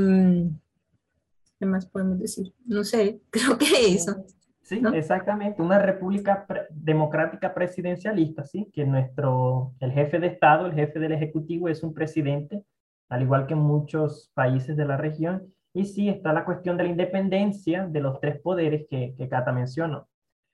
[1.59, 2.55] ¿Qué más podemos decir?
[2.65, 4.25] No sé, creo que eso.
[4.63, 4.93] Sí, ¿no?
[4.93, 8.71] exactamente, una república pre- democrática presidencialista, ¿sí?
[8.75, 12.65] Que nuestro, el jefe de Estado, el jefe del Ejecutivo es un presidente,
[13.09, 15.55] al igual que en muchos países de la región.
[15.73, 19.53] Y sí, está la cuestión de la independencia de los tres poderes que, que Cata
[19.53, 20.07] mencionó.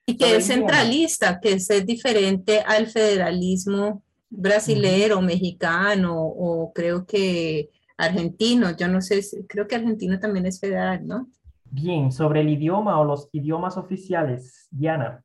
[0.06, 7.04] Y que Sobre es centralista, que es, es diferente al federalismo brasilero, mexicano o creo
[7.04, 8.76] que argentino.
[8.76, 11.28] Yo no sé, si- creo que argentino también es federal, ¿no?
[11.64, 15.22] Bien, sobre el idioma o los idiomas oficiales, Diana.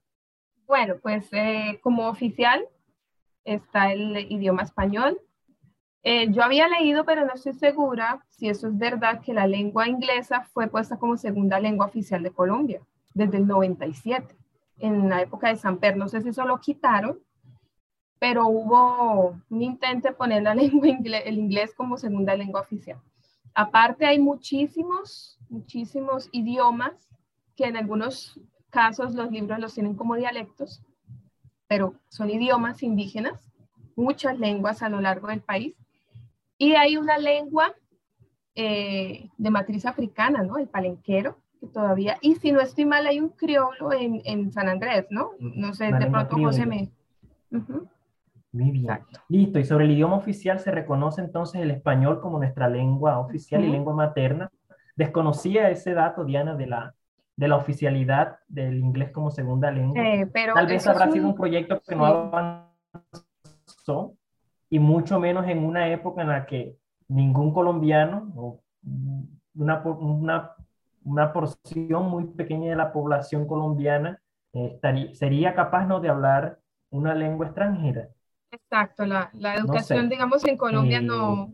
[0.66, 2.64] Bueno, pues eh, como oficial
[3.44, 5.20] está el idioma español.
[6.04, 9.88] Eh, yo había leído, pero no estoy segura si eso es verdad, que la lengua
[9.88, 12.82] inglesa fue puesta como segunda lengua oficial de Colombia
[13.14, 14.36] desde el 97,
[14.78, 15.98] en la época de Samper.
[15.98, 17.20] No sé si eso lo quitaron,
[18.20, 23.00] pero hubo un intento de poner la lengua ingle- el inglés como segunda lengua oficial.
[23.54, 27.10] Aparte hay muchísimos, muchísimos idiomas
[27.56, 30.82] que en algunos casos los libros los tienen como dialectos,
[31.68, 33.52] pero son idiomas indígenas,
[33.96, 35.76] muchas lenguas a lo largo del país.
[36.58, 37.74] Y hay una lengua
[38.56, 40.58] eh, de matriz africana, ¿no?
[40.58, 44.68] El palenquero, que todavía, y si no estoy mal, hay un criollo en, en San
[44.70, 45.32] Andrés, ¿no?
[45.40, 46.90] No sé, de pronto José me...
[47.52, 47.88] Ujú.
[48.52, 48.86] Muy bien.
[48.86, 49.20] Exacto.
[49.30, 53.62] Listo, y sobre el idioma oficial se reconoce entonces el español como nuestra lengua oficial
[53.62, 53.74] y Ujú.
[53.74, 54.50] lengua materna.
[54.96, 56.94] Desconocía ese dato, Diana, de la,
[57.36, 60.04] de la oficialidad del inglés como segunda lengua.
[60.04, 64.16] Eh, pero Tal vez habrá un- sido un proyecto que no avanzó,
[64.70, 66.76] y mucho menos en una época en la que
[67.08, 68.62] ningún colombiano, o
[69.56, 70.52] una, una,
[71.04, 74.20] una porción muy pequeña de la población colombiana
[74.54, 76.00] eh, estaría, sería capaz ¿no?
[76.00, 76.60] de hablar
[76.92, 78.10] una lengua extranjera.
[78.52, 80.10] Exacto, la, la educación, sé.
[80.10, 81.54] digamos, en Colombia Eh, no,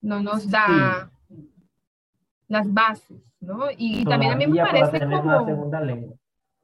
[0.00, 1.10] no nos da
[2.46, 3.66] las bases, ¿no?
[3.76, 6.16] Y también a mí me parece una como, segunda lengua.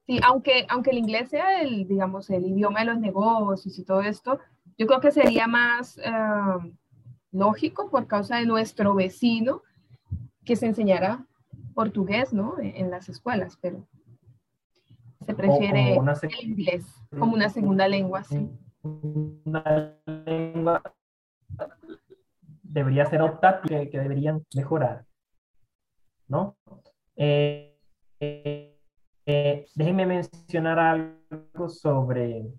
[0.07, 4.03] sí, aunque, aunque el inglés sea el, digamos, el idioma de los negocios y todo
[4.03, 4.39] esto,
[4.79, 6.75] yo creo que sería más eh,
[7.33, 9.63] lógico por causa de nuestro vecino
[10.45, 11.27] que se enseñara
[11.75, 12.59] portugués, ¿no?
[12.61, 13.87] En, en las escuelas, pero
[15.27, 16.85] se prefiere el inglés
[17.19, 18.49] como una segunda lengua, sí.
[18.85, 20.83] Una lengua
[22.63, 25.05] debería ser optática que, que deberían mejorar,
[26.29, 26.57] ¿no?
[27.17, 27.77] Eh,
[28.21, 28.77] eh,
[29.27, 32.53] eh, déjenme mencionar algo sobre,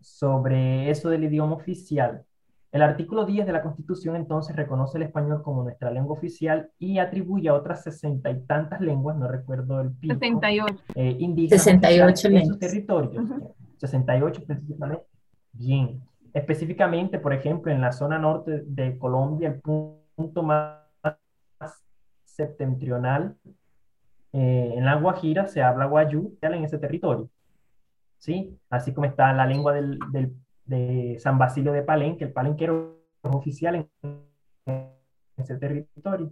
[0.00, 2.24] sobre eso del idioma oficial.
[2.70, 6.98] El artículo 10 de la Constitución entonces reconoce el español como nuestra lengua oficial y
[6.98, 10.74] atribuye a otras sesenta y tantas lenguas, no recuerdo el pico, 68.
[10.94, 13.24] eh, indígenas 68 oficiales en sus territorios.
[13.24, 13.54] Ujú.
[13.76, 15.11] 68 específicamente.
[15.52, 16.00] Bien.
[16.32, 20.78] Específicamente, por ejemplo, en la zona norte de Colombia, el punto más
[22.24, 23.36] septentrional,
[24.32, 27.28] eh, en la Guajira se habla guayú en ese territorio.
[28.16, 28.58] ¿Sí?
[28.70, 30.34] Así como está la lengua del, del-
[30.64, 33.86] de San Basilio de Palenque, el palenquero es oficial
[34.66, 34.92] en
[35.36, 36.30] ese territorio.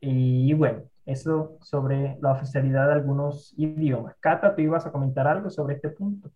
[0.00, 4.14] Y bueno, eso sobre la oficialidad de algunos idiomas.
[4.20, 6.30] Cata, tú ibas a comentar algo sobre este punto.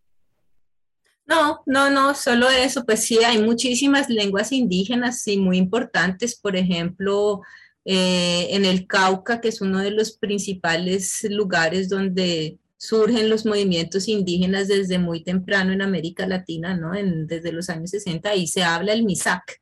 [1.31, 6.57] No, no, no, solo eso, pues sí, hay muchísimas lenguas indígenas y muy importantes, por
[6.57, 7.43] ejemplo,
[7.85, 14.09] eh, en el Cauca, que es uno de los principales lugares donde surgen los movimientos
[14.09, 16.95] indígenas desde muy temprano en América Latina, ¿no?
[16.97, 19.61] En- desde los años 60, ahí se habla el Misak,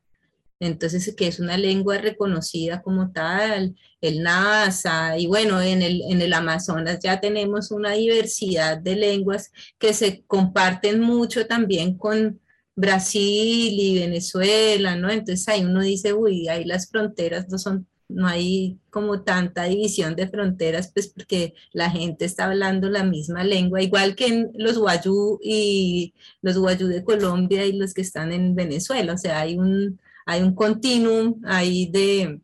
[0.61, 6.21] entonces que es una lengua reconocida como tal, el Nasa, y bueno, en el, en
[6.21, 12.41] el Amazonas ya tenemos una diversidad de lenguas que se comparten mucho también con
[12.75, 15.11] Brasil y Venezuela, ¿no?
[15.11, 20.17] Entonces ahí uno dice, uy, ahí las fronteras no son, no hay como tanta división
[20.17, 24.79] de fronteras, pues porque la gente está hablando la misma lengua, igual que en los
[24.79, 29.57] guayú y los guayú de Colombia y los que están en Venezuela, o sea, hay
[29.59, 32.41] un, hay un continuum ahí de,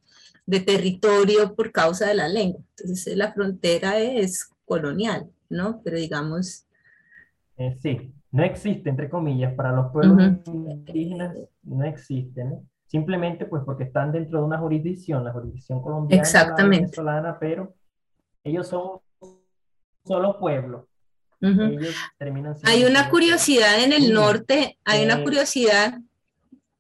[0.47, 2.63] de territorio por causa de la lengua.
[2.79, 5.83] Entonces la frontera es colonial, ¿no?
[5.85, 6.65] Pero digamos,
[7.59, 10.53] Eh, sí, no existe, entre comillas, para los pueblos Ujú.
[10.53, 12.67] indígenas, no existen, ¿no?
[12.87, 16.81] Simplemente pues porque están dentro de una jurisdicción, la jurisdicción colombiana, la Exactamente.
[16.81, 17.75] venezolana, pero
[18.45, 19.01] ellos son
[20.07, 20.89] solo pueblo.
[21.43, 21.63] ujú.
[21.63, 25.99] Ellos terminan siendo Hay un una curiosidad en el norte, hay una Eh, curiosidad,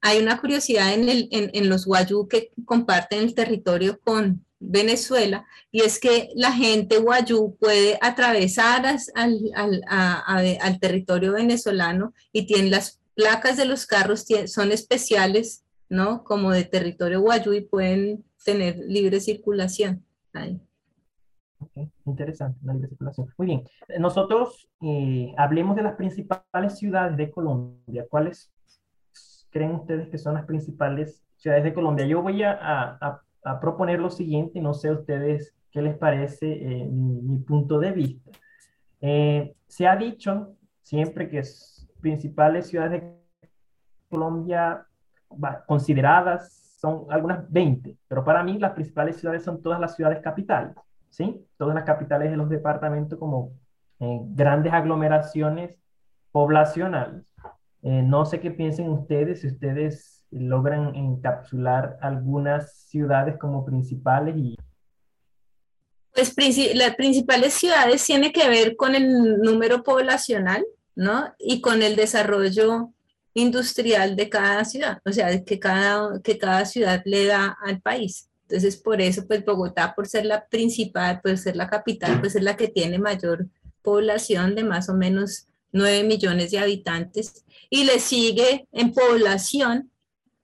[0.04, 5.80] hay una curiosidad en, el, en, los guayú que comparten el territorio con Venezuela, y
[5.80, 13.64] es que la gente guayú puede atravesar al, territorio venezolano y tienen las placas de
[13.64, 16.22] los carros son especiales, ¿no?
[16.22, 20.04] Como de territorio guayú y pueden tener libre circulación.
[20.34, 20.60] Ahí.
[22.04, 23.32] Interesante, una libre circulación.
[23.38, 23.64] Muy bien,
[23.98, 28.04] nosotros eh, hablemos de las principales ciudades de Colombia.
[28.10, 28.50] ¿Cuáles
[29.54, 32.04] creen ustedes que son las principales ciudades de Colombia?
[32.06, 36.46] Yo voy a, a- a- proponer lo siguiente, no sé a ustedes qué les parece
[36.52, 38.30] eh, mi, mi punto de vista.
[39.00, 43.14] Eh, se ha dicho siempre que s- principales ciudades de
[44.10, 44.86] Colombia
[45.66, 50.74] consideradas son algunas 20, pero para mí las principales ciudades son todas las ciudades capitales,
[51.08, 51.46] ¿sí?
[51.56, 53.52] Todas las capitales de los departamentos como
[54.00, 55.78] eh, grandes aglomeraciones
[56.32, 57.24] poblacionales.
[57.84, 64.56] Eh, no sé qué piensen ustedes, si ustedes logran encapsular algunas ciudades como principales y
[66.14, 66.34] Pues
[66.74, 70.64] las principales ciudades tiene que ver con el número poblacional,
[70.96, 71.34] ¿no?
[71.38, 72.90] Y con el desarrollo
[73.34, 78.30] industrial de cada ciudad, o sea, que cada, que cada ciudad le da al país.
[78.48, 82.42] Entonces, por eso, pues Bogotá, por ser la principal, por ser la capital, pues es
[82.42, 83.46] la que tiene mayor
[83.82, 87.44] población de más o menos 9 millones de habitantes.
[87.68, 89.90] Y le sigue en población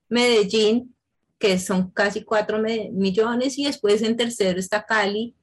[0.09, 0.95] Medellín,
[1.39, 2.59] que son casi 4
[2.93, 5.35] millones, y después en tercero está Cali,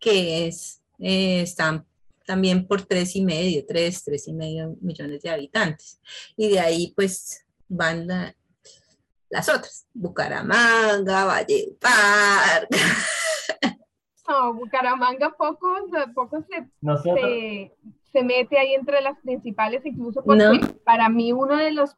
[0.00, 1.86] que es, eh, están
[2.26, 6.00] también por tres y medio, tres, tres y medio millones de habitantes.
[6.36, 8.34] Y de ahí pues van la-
[9.28, 12.66] las otras, Bucaramanga, Valledupar.
[14.26, 15.68] No, Bucaramanga poco,
[16.14, 17.72] poco se, nosotros, se,
[18.14, 20.52] se mete ahí entre las principales, incluso porque No.
[20.84, 21.96] para mí uno de los,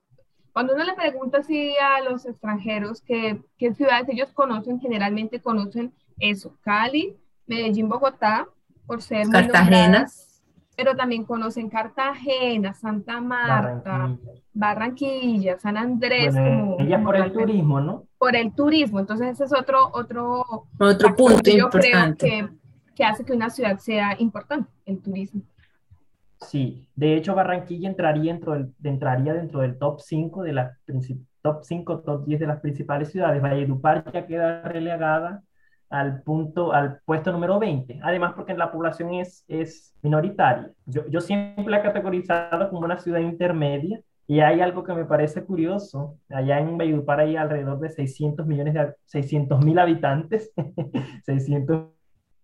[0.52, 5.92] Cuando uno le pregunta así a los extranjeros que, qué ciudades ellos conocen, generalmente conocen
[6.18, 7.14] eso, Cali,
[7.46, 8.48] Medellín, Bogotá,
[8.86, 10.06] por ser Cartagena.
[10.74, 14.32] pero también conocen Cartagena, Santa Marta, Barranquilla.
[14.54, 18.04] Barranquilla, San Andrés, Bueno, como, ella por el turismo, ¿no?
[18.18, 19.00] por el turismo.
[19.00, 20.42] Entonces ese es otro, otro
[20.80, 22.26] Otro punto que yo creo importante.
[22.26, 22.48] que,
[22.94, 25.42] que hace que una ciudad sea importante, el turismo.
[26.40, 30.78] Sí, de hecho Barranquilla entraría dentro del, entraría dentro del top 5 de las
[31.42, 33.40] top 5, top 10 de las principales ciudades.
[33.40, 35.42] Valledupar ya queda relegada
[35.88, 38.00] al punto, al puesto número 20.
[38.02, 40.72] Además, porque la población es, es minoritaria.
[40.84, 45.04] Yo, yo siempre la he categorizado como una ciudad intermedia y hay algo que me
[45.04, 46.18] parece curioso.
[46.28, 50.52] Allá en Valledupar hay alrededor de 600 millones de, 600 mil habitantes.
[51.24, 51.90] 600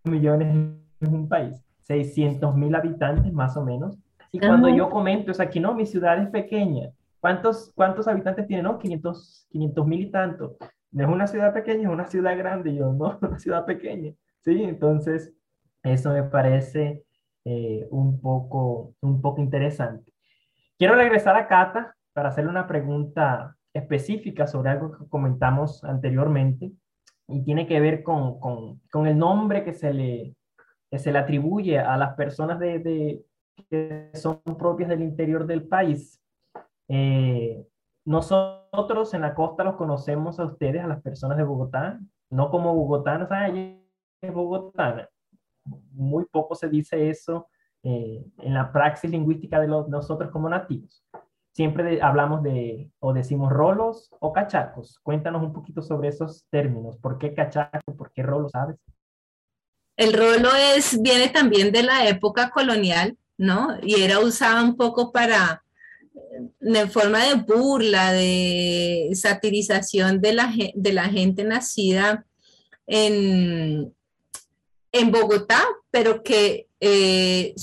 [0.05, 1.61] millones es un país.
[1.83, 3.99] 600 mil habitantes más o menos.
[4.31, 6.91] Y cuando yo comento, es aquí no, mi ciudad es pequeña.
[7.21, 8.63] ¿Cuántos, cuántos habitantes tiene?
[8.63, 9.47] No, 500
[9.87, 10.57] mil y tanto.
[10.91, 12.75] No es una ciudad pequeña, es una ciudad grande.
[12.75, 14.13] Yo no, una ciudad pequeña.
[14.41, 15.33] Sí, entonces
[15.83, 17.05] eso me parece
[17.45, 20.13] eh, un poco, un poco interesante.
[20.79, 26.73] Quiero regresar a Cata para hacerle una pregunta específica sobre algo que comentamos anteriormente
[27.29, 30.35] y tiene que ver con, con, con el nombre que se le,
[30.93, 33.25] que se le atribuye a las personas de, de-
[33.71, 36.21] que son propias del interior del país.
[36.89, 37.67] Eh,
[38.05, 41.99] nosotros en la costa los conocemos a ustedes, a las personas de Bogotá,
[42.31, 43.79] no como bogotanos, ah, ella
[44.21, 45.09] es bogotana.
[45.93, 47.49] Muy poco se dice eso
[47.83, 51.03] eh, en la praxis lingüística de los- nosotros como nativos.
[51.55, 54.99] Siempre hablamos de, o decimos rolos o cachacos.
[55.03, 56.99] Cuéntanos un poquito sobre esos términos.
[56.99, 57.95] ¿Por qué cachaco?
[57.97, 58.49] ¿Por qué rolo?
[58.51, 58.77] ¿Sabes?
[60.03, 63.79] El rolo es, viene también de la época colonial, ¿no?
[63.85, 65.63] Y era usado un poco para,
[66.61, 72.27] en forma de burla, de satirización de la, de la gente nacida
[72.85, 73.95] en,
[74.91, 77.55] en Bogotá, pero que eh,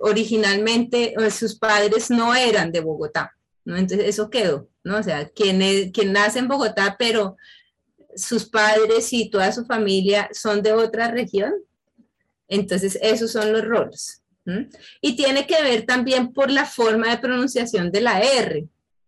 [0.00, 3.76] originalmente sus padres no eran de Bogotá, ¿no?
[3.76, 4.98] Entonces eso quedó, ¿no?
[4.98, 7.36] O sea, quien, quien nace en Bogotá, pero
[8.16, 11.52] sus padres y toda su familia son de otra región,
[12.48, 14.20] entonces esos son los rolos.
[14.46, 14.68] ¿m?
[15.00, 18.66] Y tiene que ver también por la forma de pronunciación de la R,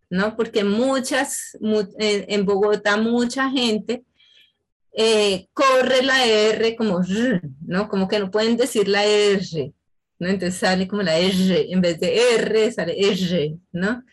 [0.09, 0.35] ¿no?
[0.35, 4.03] Porque muchas, mu- en, en Bogotá mucha gente
[4.95, 7.89] eh, corre la R como R, ¿no?
[7.89, 9.73] Como que no pueden decir la R,
[10.19, 10.29] ¿no?
[10.29, 14.03] Entonces sale como la R, en vez de R sale R, ¿no?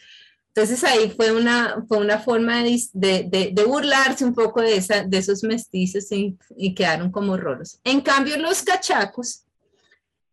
[0.54, 4.76] Entonces ahí fue una, fue una forma de, de- de- de burlarse un poco de,
[4.76, 7.78] esa, de esos mestizos y, y quedaron como rolos.
[7.84, 9.44] En cambio, los cachacos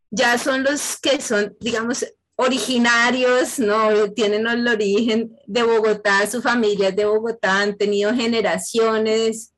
[0.09, 2.05] ya son los que son, digamos,
[2.35, 4.11] originarios, ¿no?
[4.13, 9.53] Tienen el origen de Bogotá, su familia es de Bogotá, han tenido generaciones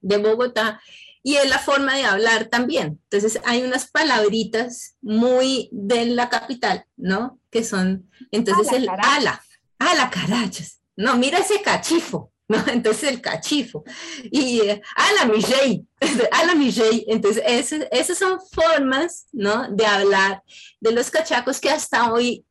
[0.00, 0.80] de Bogotá
[1.22, 3.00] y es la forma de hablar también.
[3.10, 7.38] Entonces hay unas palabritas muy de la capital, ¿no?
[7.50, 9.46] Que son, entonces Ala, el carachas.
[9.80, 10.80] Ala, ala carachas.
[10.96, 12.58] No, mira ese cachifo, ¿no?
[12.68, 13.82] Entonces el cachifo.
[14.30, 15.84] Y eh, ala mi rey,
[16.30, 17.04] ala mi rey.
[17.08, 19.68] Entonces ese- esas son formas, ¿no?
[19.70, 20.42] De hablar
[20.80, 22.44] de los cachacos que hasta hoy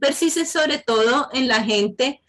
[0.00, 2.22] persiste sobre todo en la gente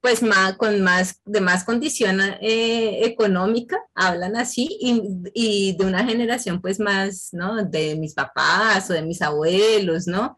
[0.00, 5.00] pues más, con más, de más condición eh, económica, hablan así, y,
[5.32, 7.64] y de una generación pues más, ¿no?
[7.64, 10.36] De mis papás o de mis abuelos, ¿no?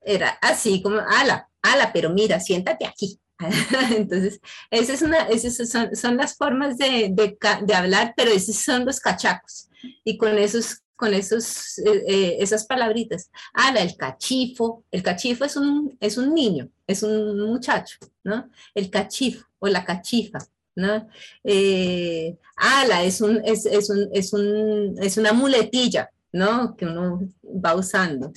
[0.00, 3.18] Era así como, ala, ala, pero mira, siéntate aquí.
[3.96, 4.40] Entonces,
[4.70, 8.84] esas, es una, esas son, son las formas de, de, de hablar, pero esos son
[8.84, 9.68] los cachacos.
[10.04, 15.56] Y con esos, con esos, eh, eh, esas palabritas, ala, el cachifo, el cachifo es
[15.56, 18.48] un, es un niño, es un muchacho, ¿no?
[18.74, 20.38] El cachifo o la cachifa,
[20.76, 21.08] ¿no?
[21.42, 26.76] Eh, ala, es, un, es, es, un, es, un, es una muletilla, ¿no?
[26.76, 28.32] Que uno va usando.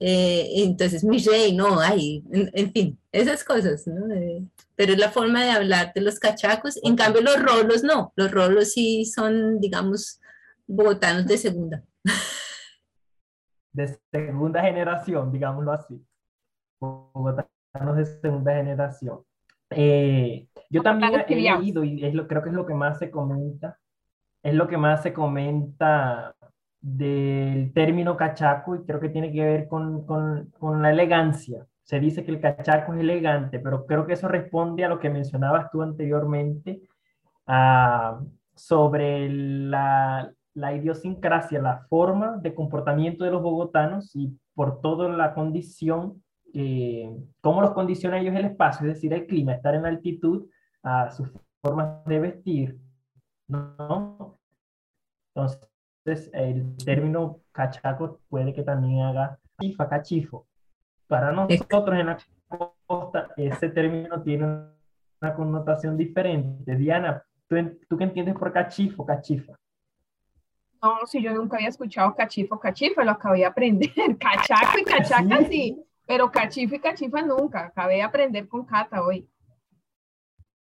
[0.00, 4.12] Eh, entonces, mi rey, no, hay, en, en fin, esas cosas, ¿no?
[4.14, 4.42] Eh,
[4.76, 6.78] pero es la forma de hablar de los cachacos.
[6.82, 10.20] En cambio, los rolos no, los rolos sí son, digamos,
[10.66, 11.82] bogotanos de segunda.
[13.72, 16.00] De segunda generación, digámoslo así.
[16.80, 19.20] Bogotanos de segunda generación.
[19.70, 23.10] Eh, yo también he leído, y es lo, creo que es lo que más se
[23.10, 23.78] comenta,
[24.42, 26.36] es lo que más se comenta
[26.84, 31.66] del término cachaco, y creo que tiene que ver con, con, con la elegancia.
[31.82, 35.08] Se dice que el cachaco es elegante, pero creo que eso responde a lo que
[35.08, 36.82] mencionabas tú anteriormente,
[37.46, 38.20] ah,
[38.54, 45.32] sobre la, la idiosincrasia, la forma de comportamiento de los bogotanos y por toda la
[45.32, 46.22] condición
[46.52, 47.10] eh,
[47.40, 50.46] cómo los condiciona ellos el espacio, es decir, el clima, estar en altitud,
[50.82, 51.30] a sus
[51.62, 52.78] formas de vestir,
[53.48, 54.38] ¿no?
[55.34, 55.66] Entonces,
[56.04, 60.46] el término cachaco puede que también haga cachifa, cachifo.
[61.06, 62.18] Para nosotros en la
[62.86, 64.44] costa, ese término tiene
[65.20, 66.76] una connotación diferente.
[66.76, 67.56] Diana, ¿tú,
[67.88, 69.54] ¿tú qué entiendes por cachifo, cachifa?
[70.82, 73.90] No, si yo nunca había escuchado cachifo, cachifa, lo acabé de aprender.
[74.18, 75.44] Cachaco y cachaca ¿Sí?
[75.46, 77.66] sí, pero cachifo y cachifa nunca.
[77.66, 79.26] Acabé de aprender con Cata hoy.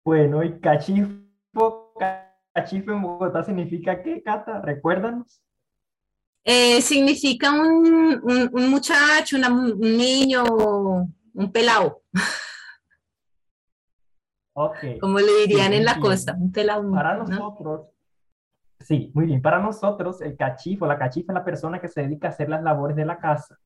[0.05, 1.95] Bueno, y cachifo,
[2.55, 4.61] cachifo en Bogotá significa qué, Cata?
[4.61, 5.43] Recuérdanos.
[6.45, 10.43] Eh, significa un, un- un muchacho, una- un niño,
[11.35, 12.03] un pelado,
[14.55, 14.77] Ok.
[15.01, 16.09] como le dirían Sí, en la entiendo.
[16.09, 16.91] costa, un pelado.
[16.93, 17.25] Para ¿no?
[17.25, 17.87] nosotros,
[18.81, 19.41] sí, muy bien.
[19.41, 22.63] Para nosotros, el cachifo, la cachifa es la persona que se dedica a hacer las
[22.63, 23.57] labores de la casa.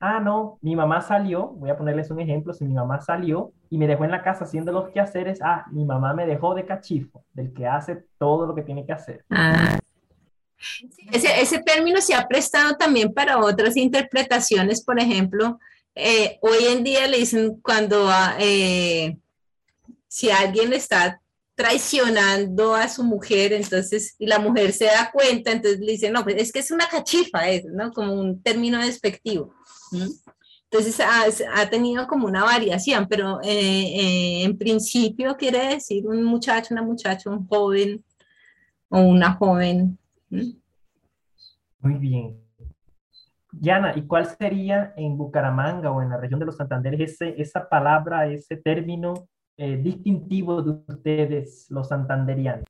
[0.00, 3.78] Ah, no, mi mamá salió, voy a ponerles un ejemplo, si mi mamá salió y
[3.78, 7.24] me dejó en la casa haciendo los quehaceres, ah, mi mamá me dejó de cachifo,
[7.32, 9.24] del que hace todo lo que tiene que hacer.
[9.30, 9.78] Ah.
[11.12, 15.58] Ese, ese término se ha prestado también para otras interpretaciones, por ejemplo,
[15.94, 19.16] eh, hoy en día le dicen cuando ah, eh,
[20.08, 21.20] si alguien está
[21.54, 26.24] traicionando a su mujer, entonces, y la mujer se da cuenta, entonces le dicen, no,
[26.24, 27.92] pues es que es una cachifa, eso, ¿no?
[27.92, 29.54] Como un término despectivo.
[30.70, 36.24] Entonces ha, ha tenido como una variación, pero eh, eh, en principio quiere decir un
[36.24, 38.04] muchacho, una muchacha, un joven
[38.88, 39.98] o una joven.
[41.78, 42.44] Muy bien.
[43.52, 47.68] Yana, ¿y cuál sería en Bucaramanga o en la región de los Santanderes ese, esa
[47.68, 52.64] palabra, ese término eh, distintivo de ustedes, los santanderianos?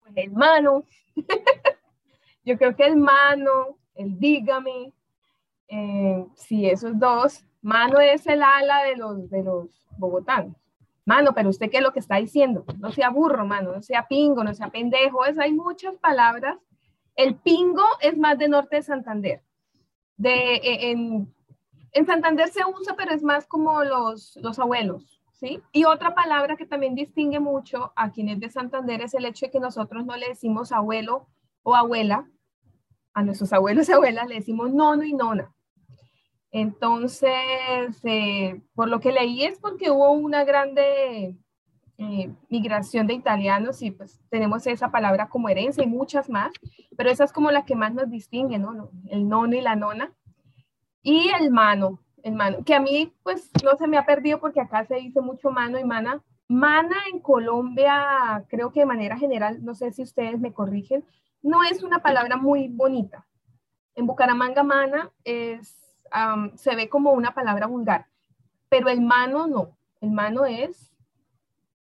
[0.00, 0.84] Pues el mano.
[2.44, 4.92] Yo creo que el mano, el dígame,
[5.68, 7.44] eh, sí, esos dos.
[7.62, 10.56] Mano es el ala de los, de los bogotanos.
[11.04, 12.64] Mano, pero usted qué es lo que está diciendo?
[12.78, 15.24] No sea burro, mano, no sea pingo, no sea pendejo.
[15.24, 16.58] Es, hay muchas palabras.
[17.14, 19.42] El pingo es más de norte de Santander.
[20.16, 21.32] De, eh, en,
[21.92, 25.62] en Santander se usa, pero es más como los, los abuelos, ¿sí?
[25.72, 29.52] Y otra palabra que también distingue mucho a quienes de Santander es el hecho de
[29.52, 31.28] que nosotros no le decimos abuelo
[31.62, 32.28] o abuela,
[33.16, 35.54] a nuestros abuelos y abuelas le decimos nono y nona.
[36.56, 41.36] Entonces, eh, por lo que leí es porque hubo una grande
[41.98, 46.54] eh, migración de italianos y pues tenemos esa palabra como herencia y muchas más,
[46.96, 48.88] pero esa es como la que más nos distingue, ¿no?
[49.10, 50.14] El nono y la nona.
[51.02, 54.62] Y el mano, el mano, que a mí pues no se me ha perdido porque
[54.62, 56.22] acá se dice mucho mano y mana.
[56.48, 61.04] Mana en Colombia, creo que de manera general, no sé si ustedes me corrigen,
[61.42, 63.26] no es una palabra muy bonita.
[63.94, 68.06] En Bucaramanga, mana es, um, se ve como una palabra vulgar,
[68.68, 69.76] pero el mano no.
[70.00, 70.92] El mano es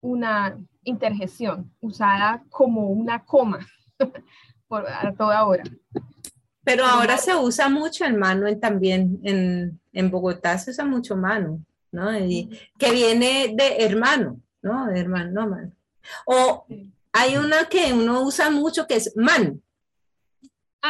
[0.00, 3.66] una interjección usada como una coma
[4.68, 5.64] por, a toda hora.
[6.62, 11.16] Pero ahora se usa mucho el mano en, también en, en Bogotá se usa mucho
[11.16, 11.60] mano,
[11.92, 12.16] ¿no?
[12.18, 14.86] Y, que viene de hermano, ¿no?
[14.86, 15.72] De hermano, no mano.
[16.24, 16.66] O
[17.12, 19.62] hay una que uno usa mucho que es man.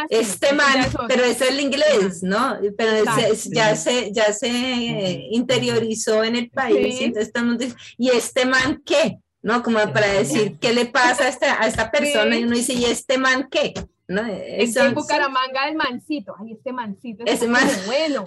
[0.02, 2.58] Ah, sí, Este man, es pero es el inglés, ¿no?
[2.76, 7.04] Pero se- ya se, ya se eh, interiorizó en el país, Sí.
[7.04, 9.18] entonces todo el mundo dice, ¿y este man qué?
[9.42, 9.62] ¿No?
[9.62, 12.34] Como para decir, ¿qué le pasa a esta, a esta persona?
[12.34, 12.40] Sí.
[12.40, 13.74] Y uno dice, ¿y este man qué?
[14.08, 14.24] ¿No?
[14.24, 16.34] Es Eso- en Bucaramanga el mancito.
[16.40, 17.24] Ay, este mancito.
[17.24, 17.68] Ese Ese man-.
[17.86, 18.24] Bueno.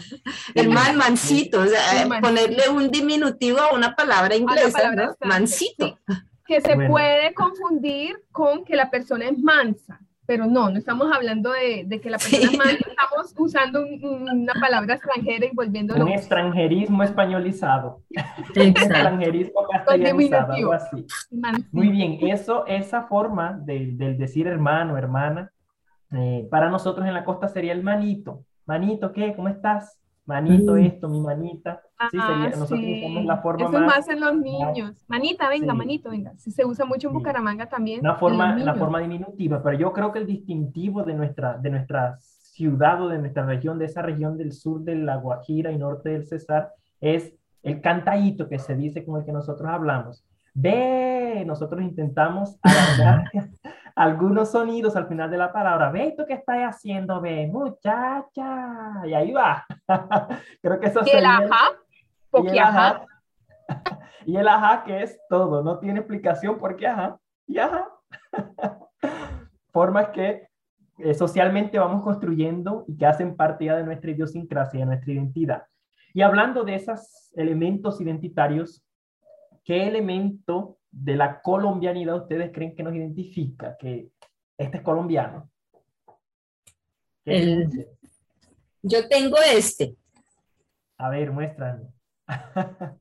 [0.55, 2.21] El man, mancito, o sea, mancito.
[2.21, 5.27] ponerle un diminutivo a una palabra inglesa, palabra ¿no?
[5.27, 5.97] Mancito.
[6.45, 6.89] Que se Bueno.
[6.91, 9.99] puede confundir con que la persona es mansa.
[10.29, 12.55] Pero no, no estamos hablando de, de que la persona Sí.
[12.57, 12.75] mansa.
[12.87, 16.05] Estamos usando un- una palabra extranjera y volviéndolo.
[16.05, 18.19] Un extranjerismo españolizado, un
[18.61, 18.61] Exacto.
[18.85, 21.05] extranjerismo castellanizado, algo así.
[21.31, 21.67] mancito.
[21.71, 25.51] Muy bien, eso, esa forma de- del decir hermano, hermana,
[26.11, 28.43] eh, para nosotros en la costa sería el manito.
[28.67, 29.33] Manito, ¿qué?
[29.35, 29.97] ¿Cómo estás?
[30.29, 30.77] Manito, Mm.
[30.79, 31.81] esto, mi manita.
[32.11, 33.01] Sí, Ah, sería, nosotros sí.
[33.03, 35.05] usamos la forma Eso es más, más en los niños.
[35.07, 35.77] Manita, venga, Sí.
[35.77, 36.33] manito, venga.
[36.37, 37.17] Sí, se usa mucho en Sí.
[37.17, 38.01] Bucaramanga también.
[38.01, 42.17] una forma, la forma diminutiva, pero yo creo que el distintivo de nuestra, de nuestra
[42.19, 46.09] ciudad o de nuestra región, de esa región del sur de la Guajira y norte
[46.09, 50.23] del Cesar, es el cantadito que se dice con el que nosotros hablamos.
[50.53, 53.31] Ve, nosotros intentamos alargar
[53.99, 55.91] algunos sonidos al final de la palabra.
[55.91, 57.19] Ve, ¿tú qué estás haciendo?
[57.19, 59.05] Ve, muchacha.
[59.05, 59.65] Y ahí va.
[60.61, 63.05] Creo que eso Y el ajá, y porque el ajá.
[63.67, 63.99] ajá.
[64.25, 67.89] Y el ajá que es todo, no tiene explicación porque ajá y ajá.
[69.73, 70.47] Formas que
[70.99, 75.63] eh, socialmente vamos construyendo y que hacen parte ya de nuestra idiosincrasia, de nuestra identidad.
[76.13, 78.81] Y hablando de esos elementos identitarios,
[79.65, 83.77] ¿qué elemento de la colombianidad ustedes creen que nos identifica?
[83.77, 84.09] Que
[84.57, 85.49] este es colombiano.
[88.81, 89.95] Yo tengo este.
[90.97, 91.87] A ver, muéstranos.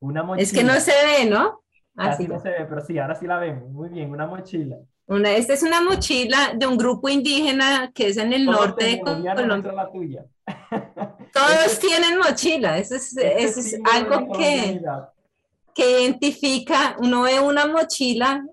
[0.00, 0.42] Una mochila.
[0.42, 1.62] Es que no se ve, ¿no?
[1.96, 2.26] Así.
[2.26, 3.70] no se ve, pero sí, ahora sí la vemos.
[3.70, 4.76] Muy bien, una mochila.
[5.06, 8.84] Una, esta es una mochila de un grupo indígena que es en el Todos norte
[8.86, 9.34] de Colombia.
[9.34, 10.24] la tuya.
[11.32, 12.78] Todos tienen mochila.
[12.78, 14.80] Eso es, Este eso es algo que.
[15.74, 16.96] Que identifica.
[16.98, 18.44] Uno ve una mochila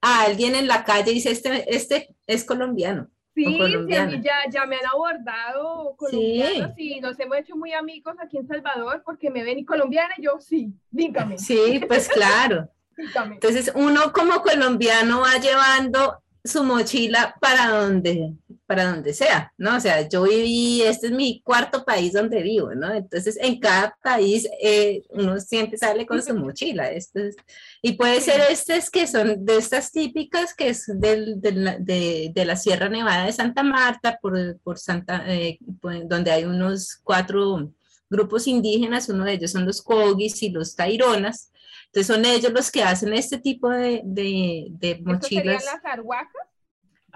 [0.00, 3.08] a alguien en la calle y dice, este, este es colombiano.
[3.34, 4.10] Sí, sí, a colombiana.
[4.16, 8.46] mí ya, ya me han abordado colombianos y nos hemos hecho muy amigos aquí en
[8.46, 12.70] Salvador porque me ven y colombiana y yo sí, dígame, Sí, pues claro.
[12.96, 13.34] dígame.
[13.34, 18.32] Entonces uno como colombiano va llevando su mochila para donde,
[18.66, 19.76] para donde sea, ¿no?
[19.76, 22.92] O sea, yo viví, este es mi cuarto país donde vivo, ¿no?
[22.92, 26.90] Entonces en cada país eh, uno siempre sale con su mochila.
[26.90, 27.36] Esto es-
[27.80, 32.44] y puede ser estas que son de estas típicas que es del- del- de, de
[32.44, 35.58] la Sierra Nevada de Santa Marta, por, por Santa, eh,
[36.04, 37.72] donde hay unos cuatro
[38.10, 41.50] grupos indígenas, uno de ellos son los Cogis y los Taironas.
[41.86, 45.64] Entonces son ellos los que hacen este tipo de, de, de ¿Esto serían mochilas.
[45.64, 46.46] las arhuacas?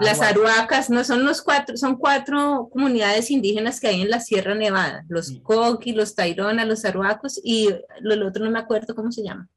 [0.01, 4.55] Las aruacas no son los cuatro, son cuatro comunidades indígenas que hay en la Sierra
[4.55, 5.41] Nevada, los Sí.
[5.41, 7.69] Coqui, los Taironas, los Aruacos y
[8.01, 9.49] lo, el otro no me acuerdo cómo se llama.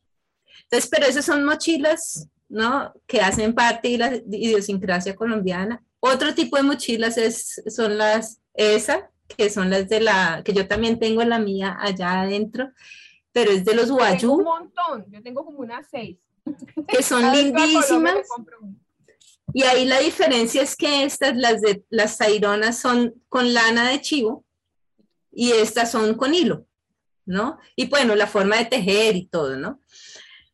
[0.63, 2.93] Entonces, pero esas son mochilas, ¿no?
[3.07, 5.81] Que hacen parte de la idiosincrasia colombiana.
[5.99, 10.67] Otro tipo de mochilas es, son las ESA, que son las de la, que yo
[10.67, 12.71] también tengo la mía allá adentro,
[13.31, 16.17] pero es de los Tengo un Guayú, montón, yo tengo como unas seis.
[16.87, 18.15] que son lindísimas.
[19.53, 24.01] Y ahí la diferencia es que estas, las de las taironas, son con lana de
[24.01, 24.45] chivo
[25.31, 26.65] y estas son con hilo,
[27.25, 27.57] ¿no?
[27.75, 29.79] Y bueno, la forma de tejer y todo, ¿no?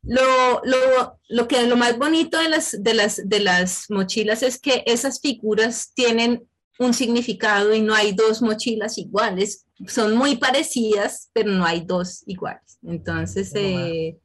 [0.02, 4.58] Lo, lo, lo que lo más bonito de las, de, las, de las mochilas es
[4.58, 9.66] que esas figuras tienen un significado y no hay dos mochilas iguales.
[9.86, 12.78] Son muy parecidas, pero no hay dos iguales.
[12.82, 14.18] Entonces, Lo más- eh,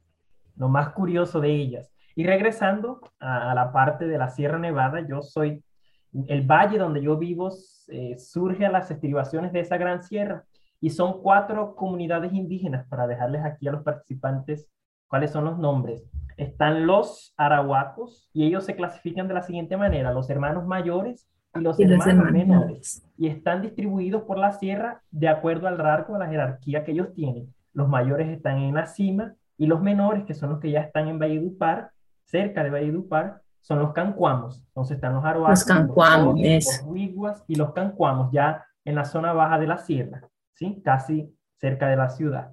[0.56, 1.88] lo más curioso de ellas.
[2.16, 5.62] Y regresando a, a la parte de la Sierra Nevada, yo soy,
[6.26, 7.52] el valle donde yo vivo
[7.88, 10.44] eh, surge a las estribaciones de esa gran sierra
[10.80, 14.68] y son cuatro comunidades indígenas para dejarles aquí a los participantes
[15.08, 16.04] cuáles son los nombres.
[16.36, 21.60] Están los arahuacos y ellos se clasifican de la siguiente manera, los hermanos mayores y
[21.60, 23.12] los y los hermanos hermanos menores menores.
[23.16, 27.12] y están distribuidos por la sierra de acuerdo al rango, a la jerarquía que ellos
[27.14, 27.54] tienen.
[27.72, 31.08] Los mayores están en la cima y los menores, que son los que ya están
[31.08, 31.90] en Valledupar,
[32.26, 34.62] cerca de Valledupar, son los cancuamos.
[34.68, 36.70] Entonces están los cancuamos, eso.
[36.70, 40.80] los huiguas y los cancuamos ya en la zona baja de la sierra, ¿sí?
[40.84, 42.52] Casi cerca de la ciudad.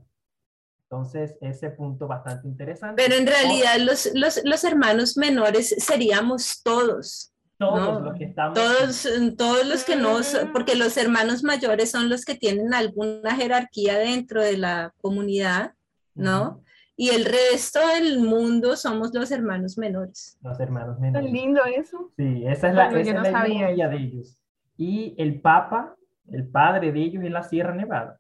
[0.90, 3.02] Entonces, ese punto bastante interesante.
[3.02, 8.54] Pero en realidad los, los, los hermanos menores seríamos todos, todos no, los que estamos
[8.58, 9.08] todos,
[9.38, 10.52] todos los que no, Mm.
[10.52, 15.74] porque los hermanos mayores son los que tienen alguna jerarquía dentro de la comunidad,
[16.14, 16.64] ¿no?
[16.96, 20.38] Y el resto del mundo somos los hermanos menores.
[20.44, 21.32] los hermanos menores.
[21.32, 22.12] lindo eso.
[22.18, 24.40] Sí, esa es la, esa es no la sabía ideología de ellos.
[24.78, 25.96] Y el Papa,
[26.32, 28.20] el padre de ellos es la Sierra Nevada.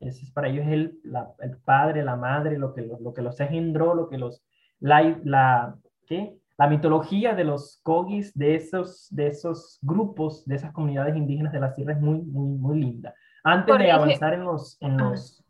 [0.00, 3.22] Ese es para ellos el, la- el padre, la madre, lo que, lo, lo que
[3.22, 4.42] los engendró, lo que los,
[4.80, 5.76] la, la,
[6.06, 6.36] ¿qué?
[6.56, 11.60] la mitología de los Kogis, de esos, de esos grupos, de esas comunidades indígenas de
[11.60, 13.14] la Sierra es muy, muy, muy linda.
[13.44, 15.10] Antes de avanzar en los, en Ah.
[15.10, 15.44] los,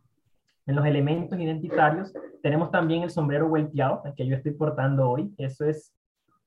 [0.68, 2.12] en los elementos identitarios,
[2.42, 5.34] tenemos también el sombrero vuelteado, el que yo estoy portando hoy.
[5.38, 5.94] Eso es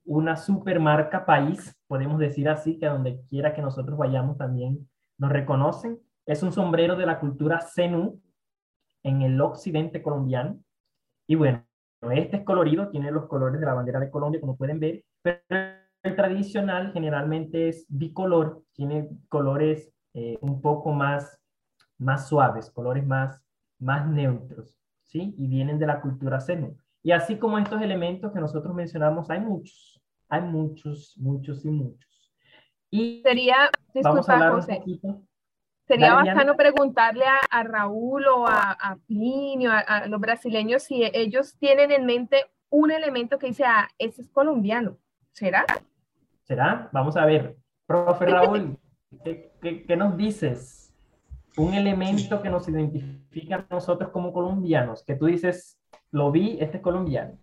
[0.06, 4.88] una super marca país, podemos decir así, que a donde quiera que nosotros vayamos también
[5.18, 6.00] nos reconocen.
[6.28, 8.22] Es un sombrero de la cultura Zenú
[9.02, 10.60] en el occidente colombiano.
[11.28, 11.66] Y bueno,
[12.12, 15.40] este es colorido, tiene los colores de la bandera de Colombia, como pueden ver, pero
[16.04, 21.40] el tradicional generalmente es bicolor, tiene colores eh, un poco más,
[21.98, 23.42] más suaves, colores más,
[23.82, 25.36] más neutros, ¿sí?
[25.38, 26.78] Y vienen de la cultura Zenú.
[27.04, 32.32] Y así como estos elementos que nosotros mencionamos, hay muchos, hay muchos, muchos y muchos.
[32.92, 34.84] Y Sería, disculpa, José,
[35.88, 41.04] sería Dale, preguntarle a, a Raúl o a, a Plinio, a, a los brasileños, si
[41.14, 44.98] ellos tienen en mente un elemento que dice, ah, ese es colombiano.
[45.32, 45.66] ¿Será?
[46.44, 46.90] ¿Será?
[46.92, 47.56] Vamos a ver.
[47.86, 48.78] Profe Raúl,
[49.24, 50.81] ¿qué, qué, qué nos dices?
[51.58, 55.78] Un elemento que nos identifica a nosotros como colombianos, que tú dices,
[56.12, 57.38] lo vi, este es colombiano.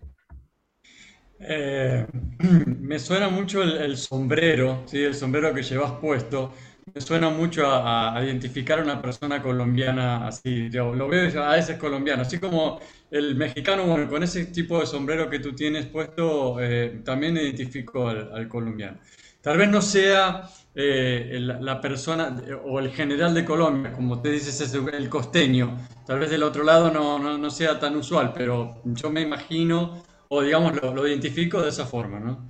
[1.41, 2.07] Eh,
[2.81, 5.03] me suena mucho el, sombrero, ¿sí?
[5.03, 6.53] El sombrero que llevas puesto.
[6.93, 10.69] me suena mucho a, a identificar a una persona colombiana así.
[10.71, 12.23] Yo lo veo digo, ah, ese es colombiano.
[12.23, 12.81] Así como
[13.11, 18.49] el mexicano, con ese tipo de sombrero que tú tienes puesto, eh, también identifico al
[18.49, 18.99] colombiano.
[19.43, 24.61] Tal vez no sea eh, la persona o el general de Colombia, como te dices,
[24.61, 25.77] es el costeño.
[26.07, 30.03] Tal vez del otro lado no, no, no sea tan usual, pero yo me imagino,
[30.29, 32.49] o digamos, lo, lo identifico de esa forma, ¿no?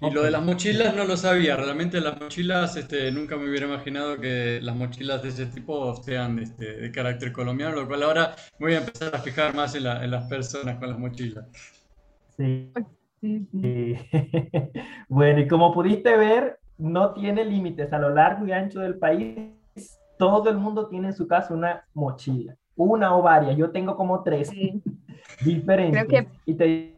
[0.00, 3.66] Y lo de las mochilas no lo sabía, realmente las mochilas, este, nunca me hubiera
[3.66, 8.34] imaginado que las mochilas de ese tipo sean este, de carácter colombiano, lo cual ahora
[8.58, 11.46] me voy a empezar a fijar más en, la- en las personas con las mochilas.
[12.36, 12.72] Sí.
[13.20, 13.96] Sí, sí.
[15.08, 19.50] Bueno, y como pudiste ver, no tiene límites a lo largo y ancho del país.
[20.18, 23.56] Todo el mundo tiene en su casa una mochila, una o varias.
[23.56, 24.82] Yo tengo como tres Sí.
[25.44, 26.04] diferentes.
[26.06, 26.96] Creo Y te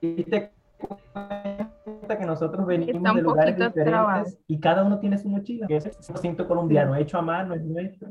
[0.00, 5.66] diste cuenta que nosotros venimos de lugares diferentes y cada uno tiene su mochila.
[5.66, 8.08] que es un cinto colombiano, hecho a mano, es nuestro.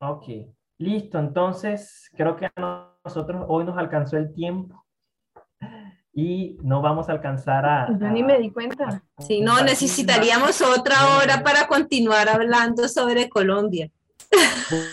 [0.00, 0.24] Ok,
[0.78, 1.18] listo.
[1.18, 4.81] Entonces, creo que a nosotros hoy nos alcanzó el tiempo
[6.14, 7.88] y no vamos a alcanzar a...
[7.98, 9.02] Yo ni me di cuenta.
[9.18, 13.90] Si no, necesitaríamos otra hora para continuar hablando sobre Colombia.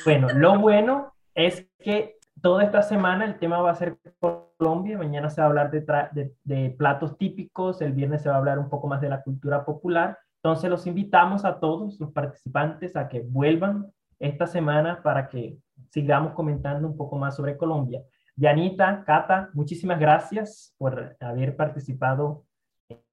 [0.06, 5.30] Bueno, lo bueno es que toda esta semana el tema va a ser Colombia, mañana
[5.30, 8.38] se va a hablar de, tra- de- de platos típicos, el viernes se va a
[8.38, 10.18] hablar un poco más de la cultura popular.
[10.42, 13.88] Entonces los invitamos a todos los participantes a que vuelvan
[14.20, 15.58] esta semana para que
[15.90, 18.02] sigamos comentando un poco más sobre Colombia.
[18.40, 22.46] Yanita, Cata, muchísimas gracias por haber participado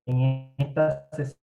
[0.07, 1.41] en esta sesión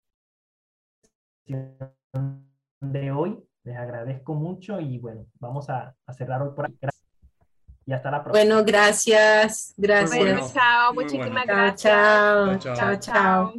[2.79, 3.43] de hoy.
[3.65, 6.77] Les agradezco mucho y bueno, vamos a, a cerrar hoy por aquí.
[6.81, 7.03] Gracias.
[7.85, 8.45] Y hasta la próxima.
[8.45, 10.17] Bueno, gracias, gracias.
[10.17, 11.45] Bueno, chao, muy muchísimas bueno.
[11.45, 11.81] Gracias.
[11.81, 13.53] chao, Chao, chao, chao.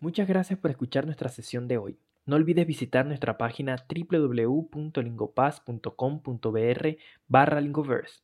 [0.00, 2.07] Muchas gracias por escuchar nuestra sesión de hoy.
[2.28, 6.88] No olvides visitar nuestra página www.lingopaz.com.br
[7.26, 8.20] barra lingoverse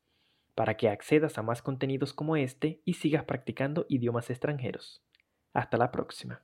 [0.55, 5.03] para que accedas a más contenidos como este y sigas practicando idiomas extranjeros.
[5.55, 6.43] Hasta la próxima.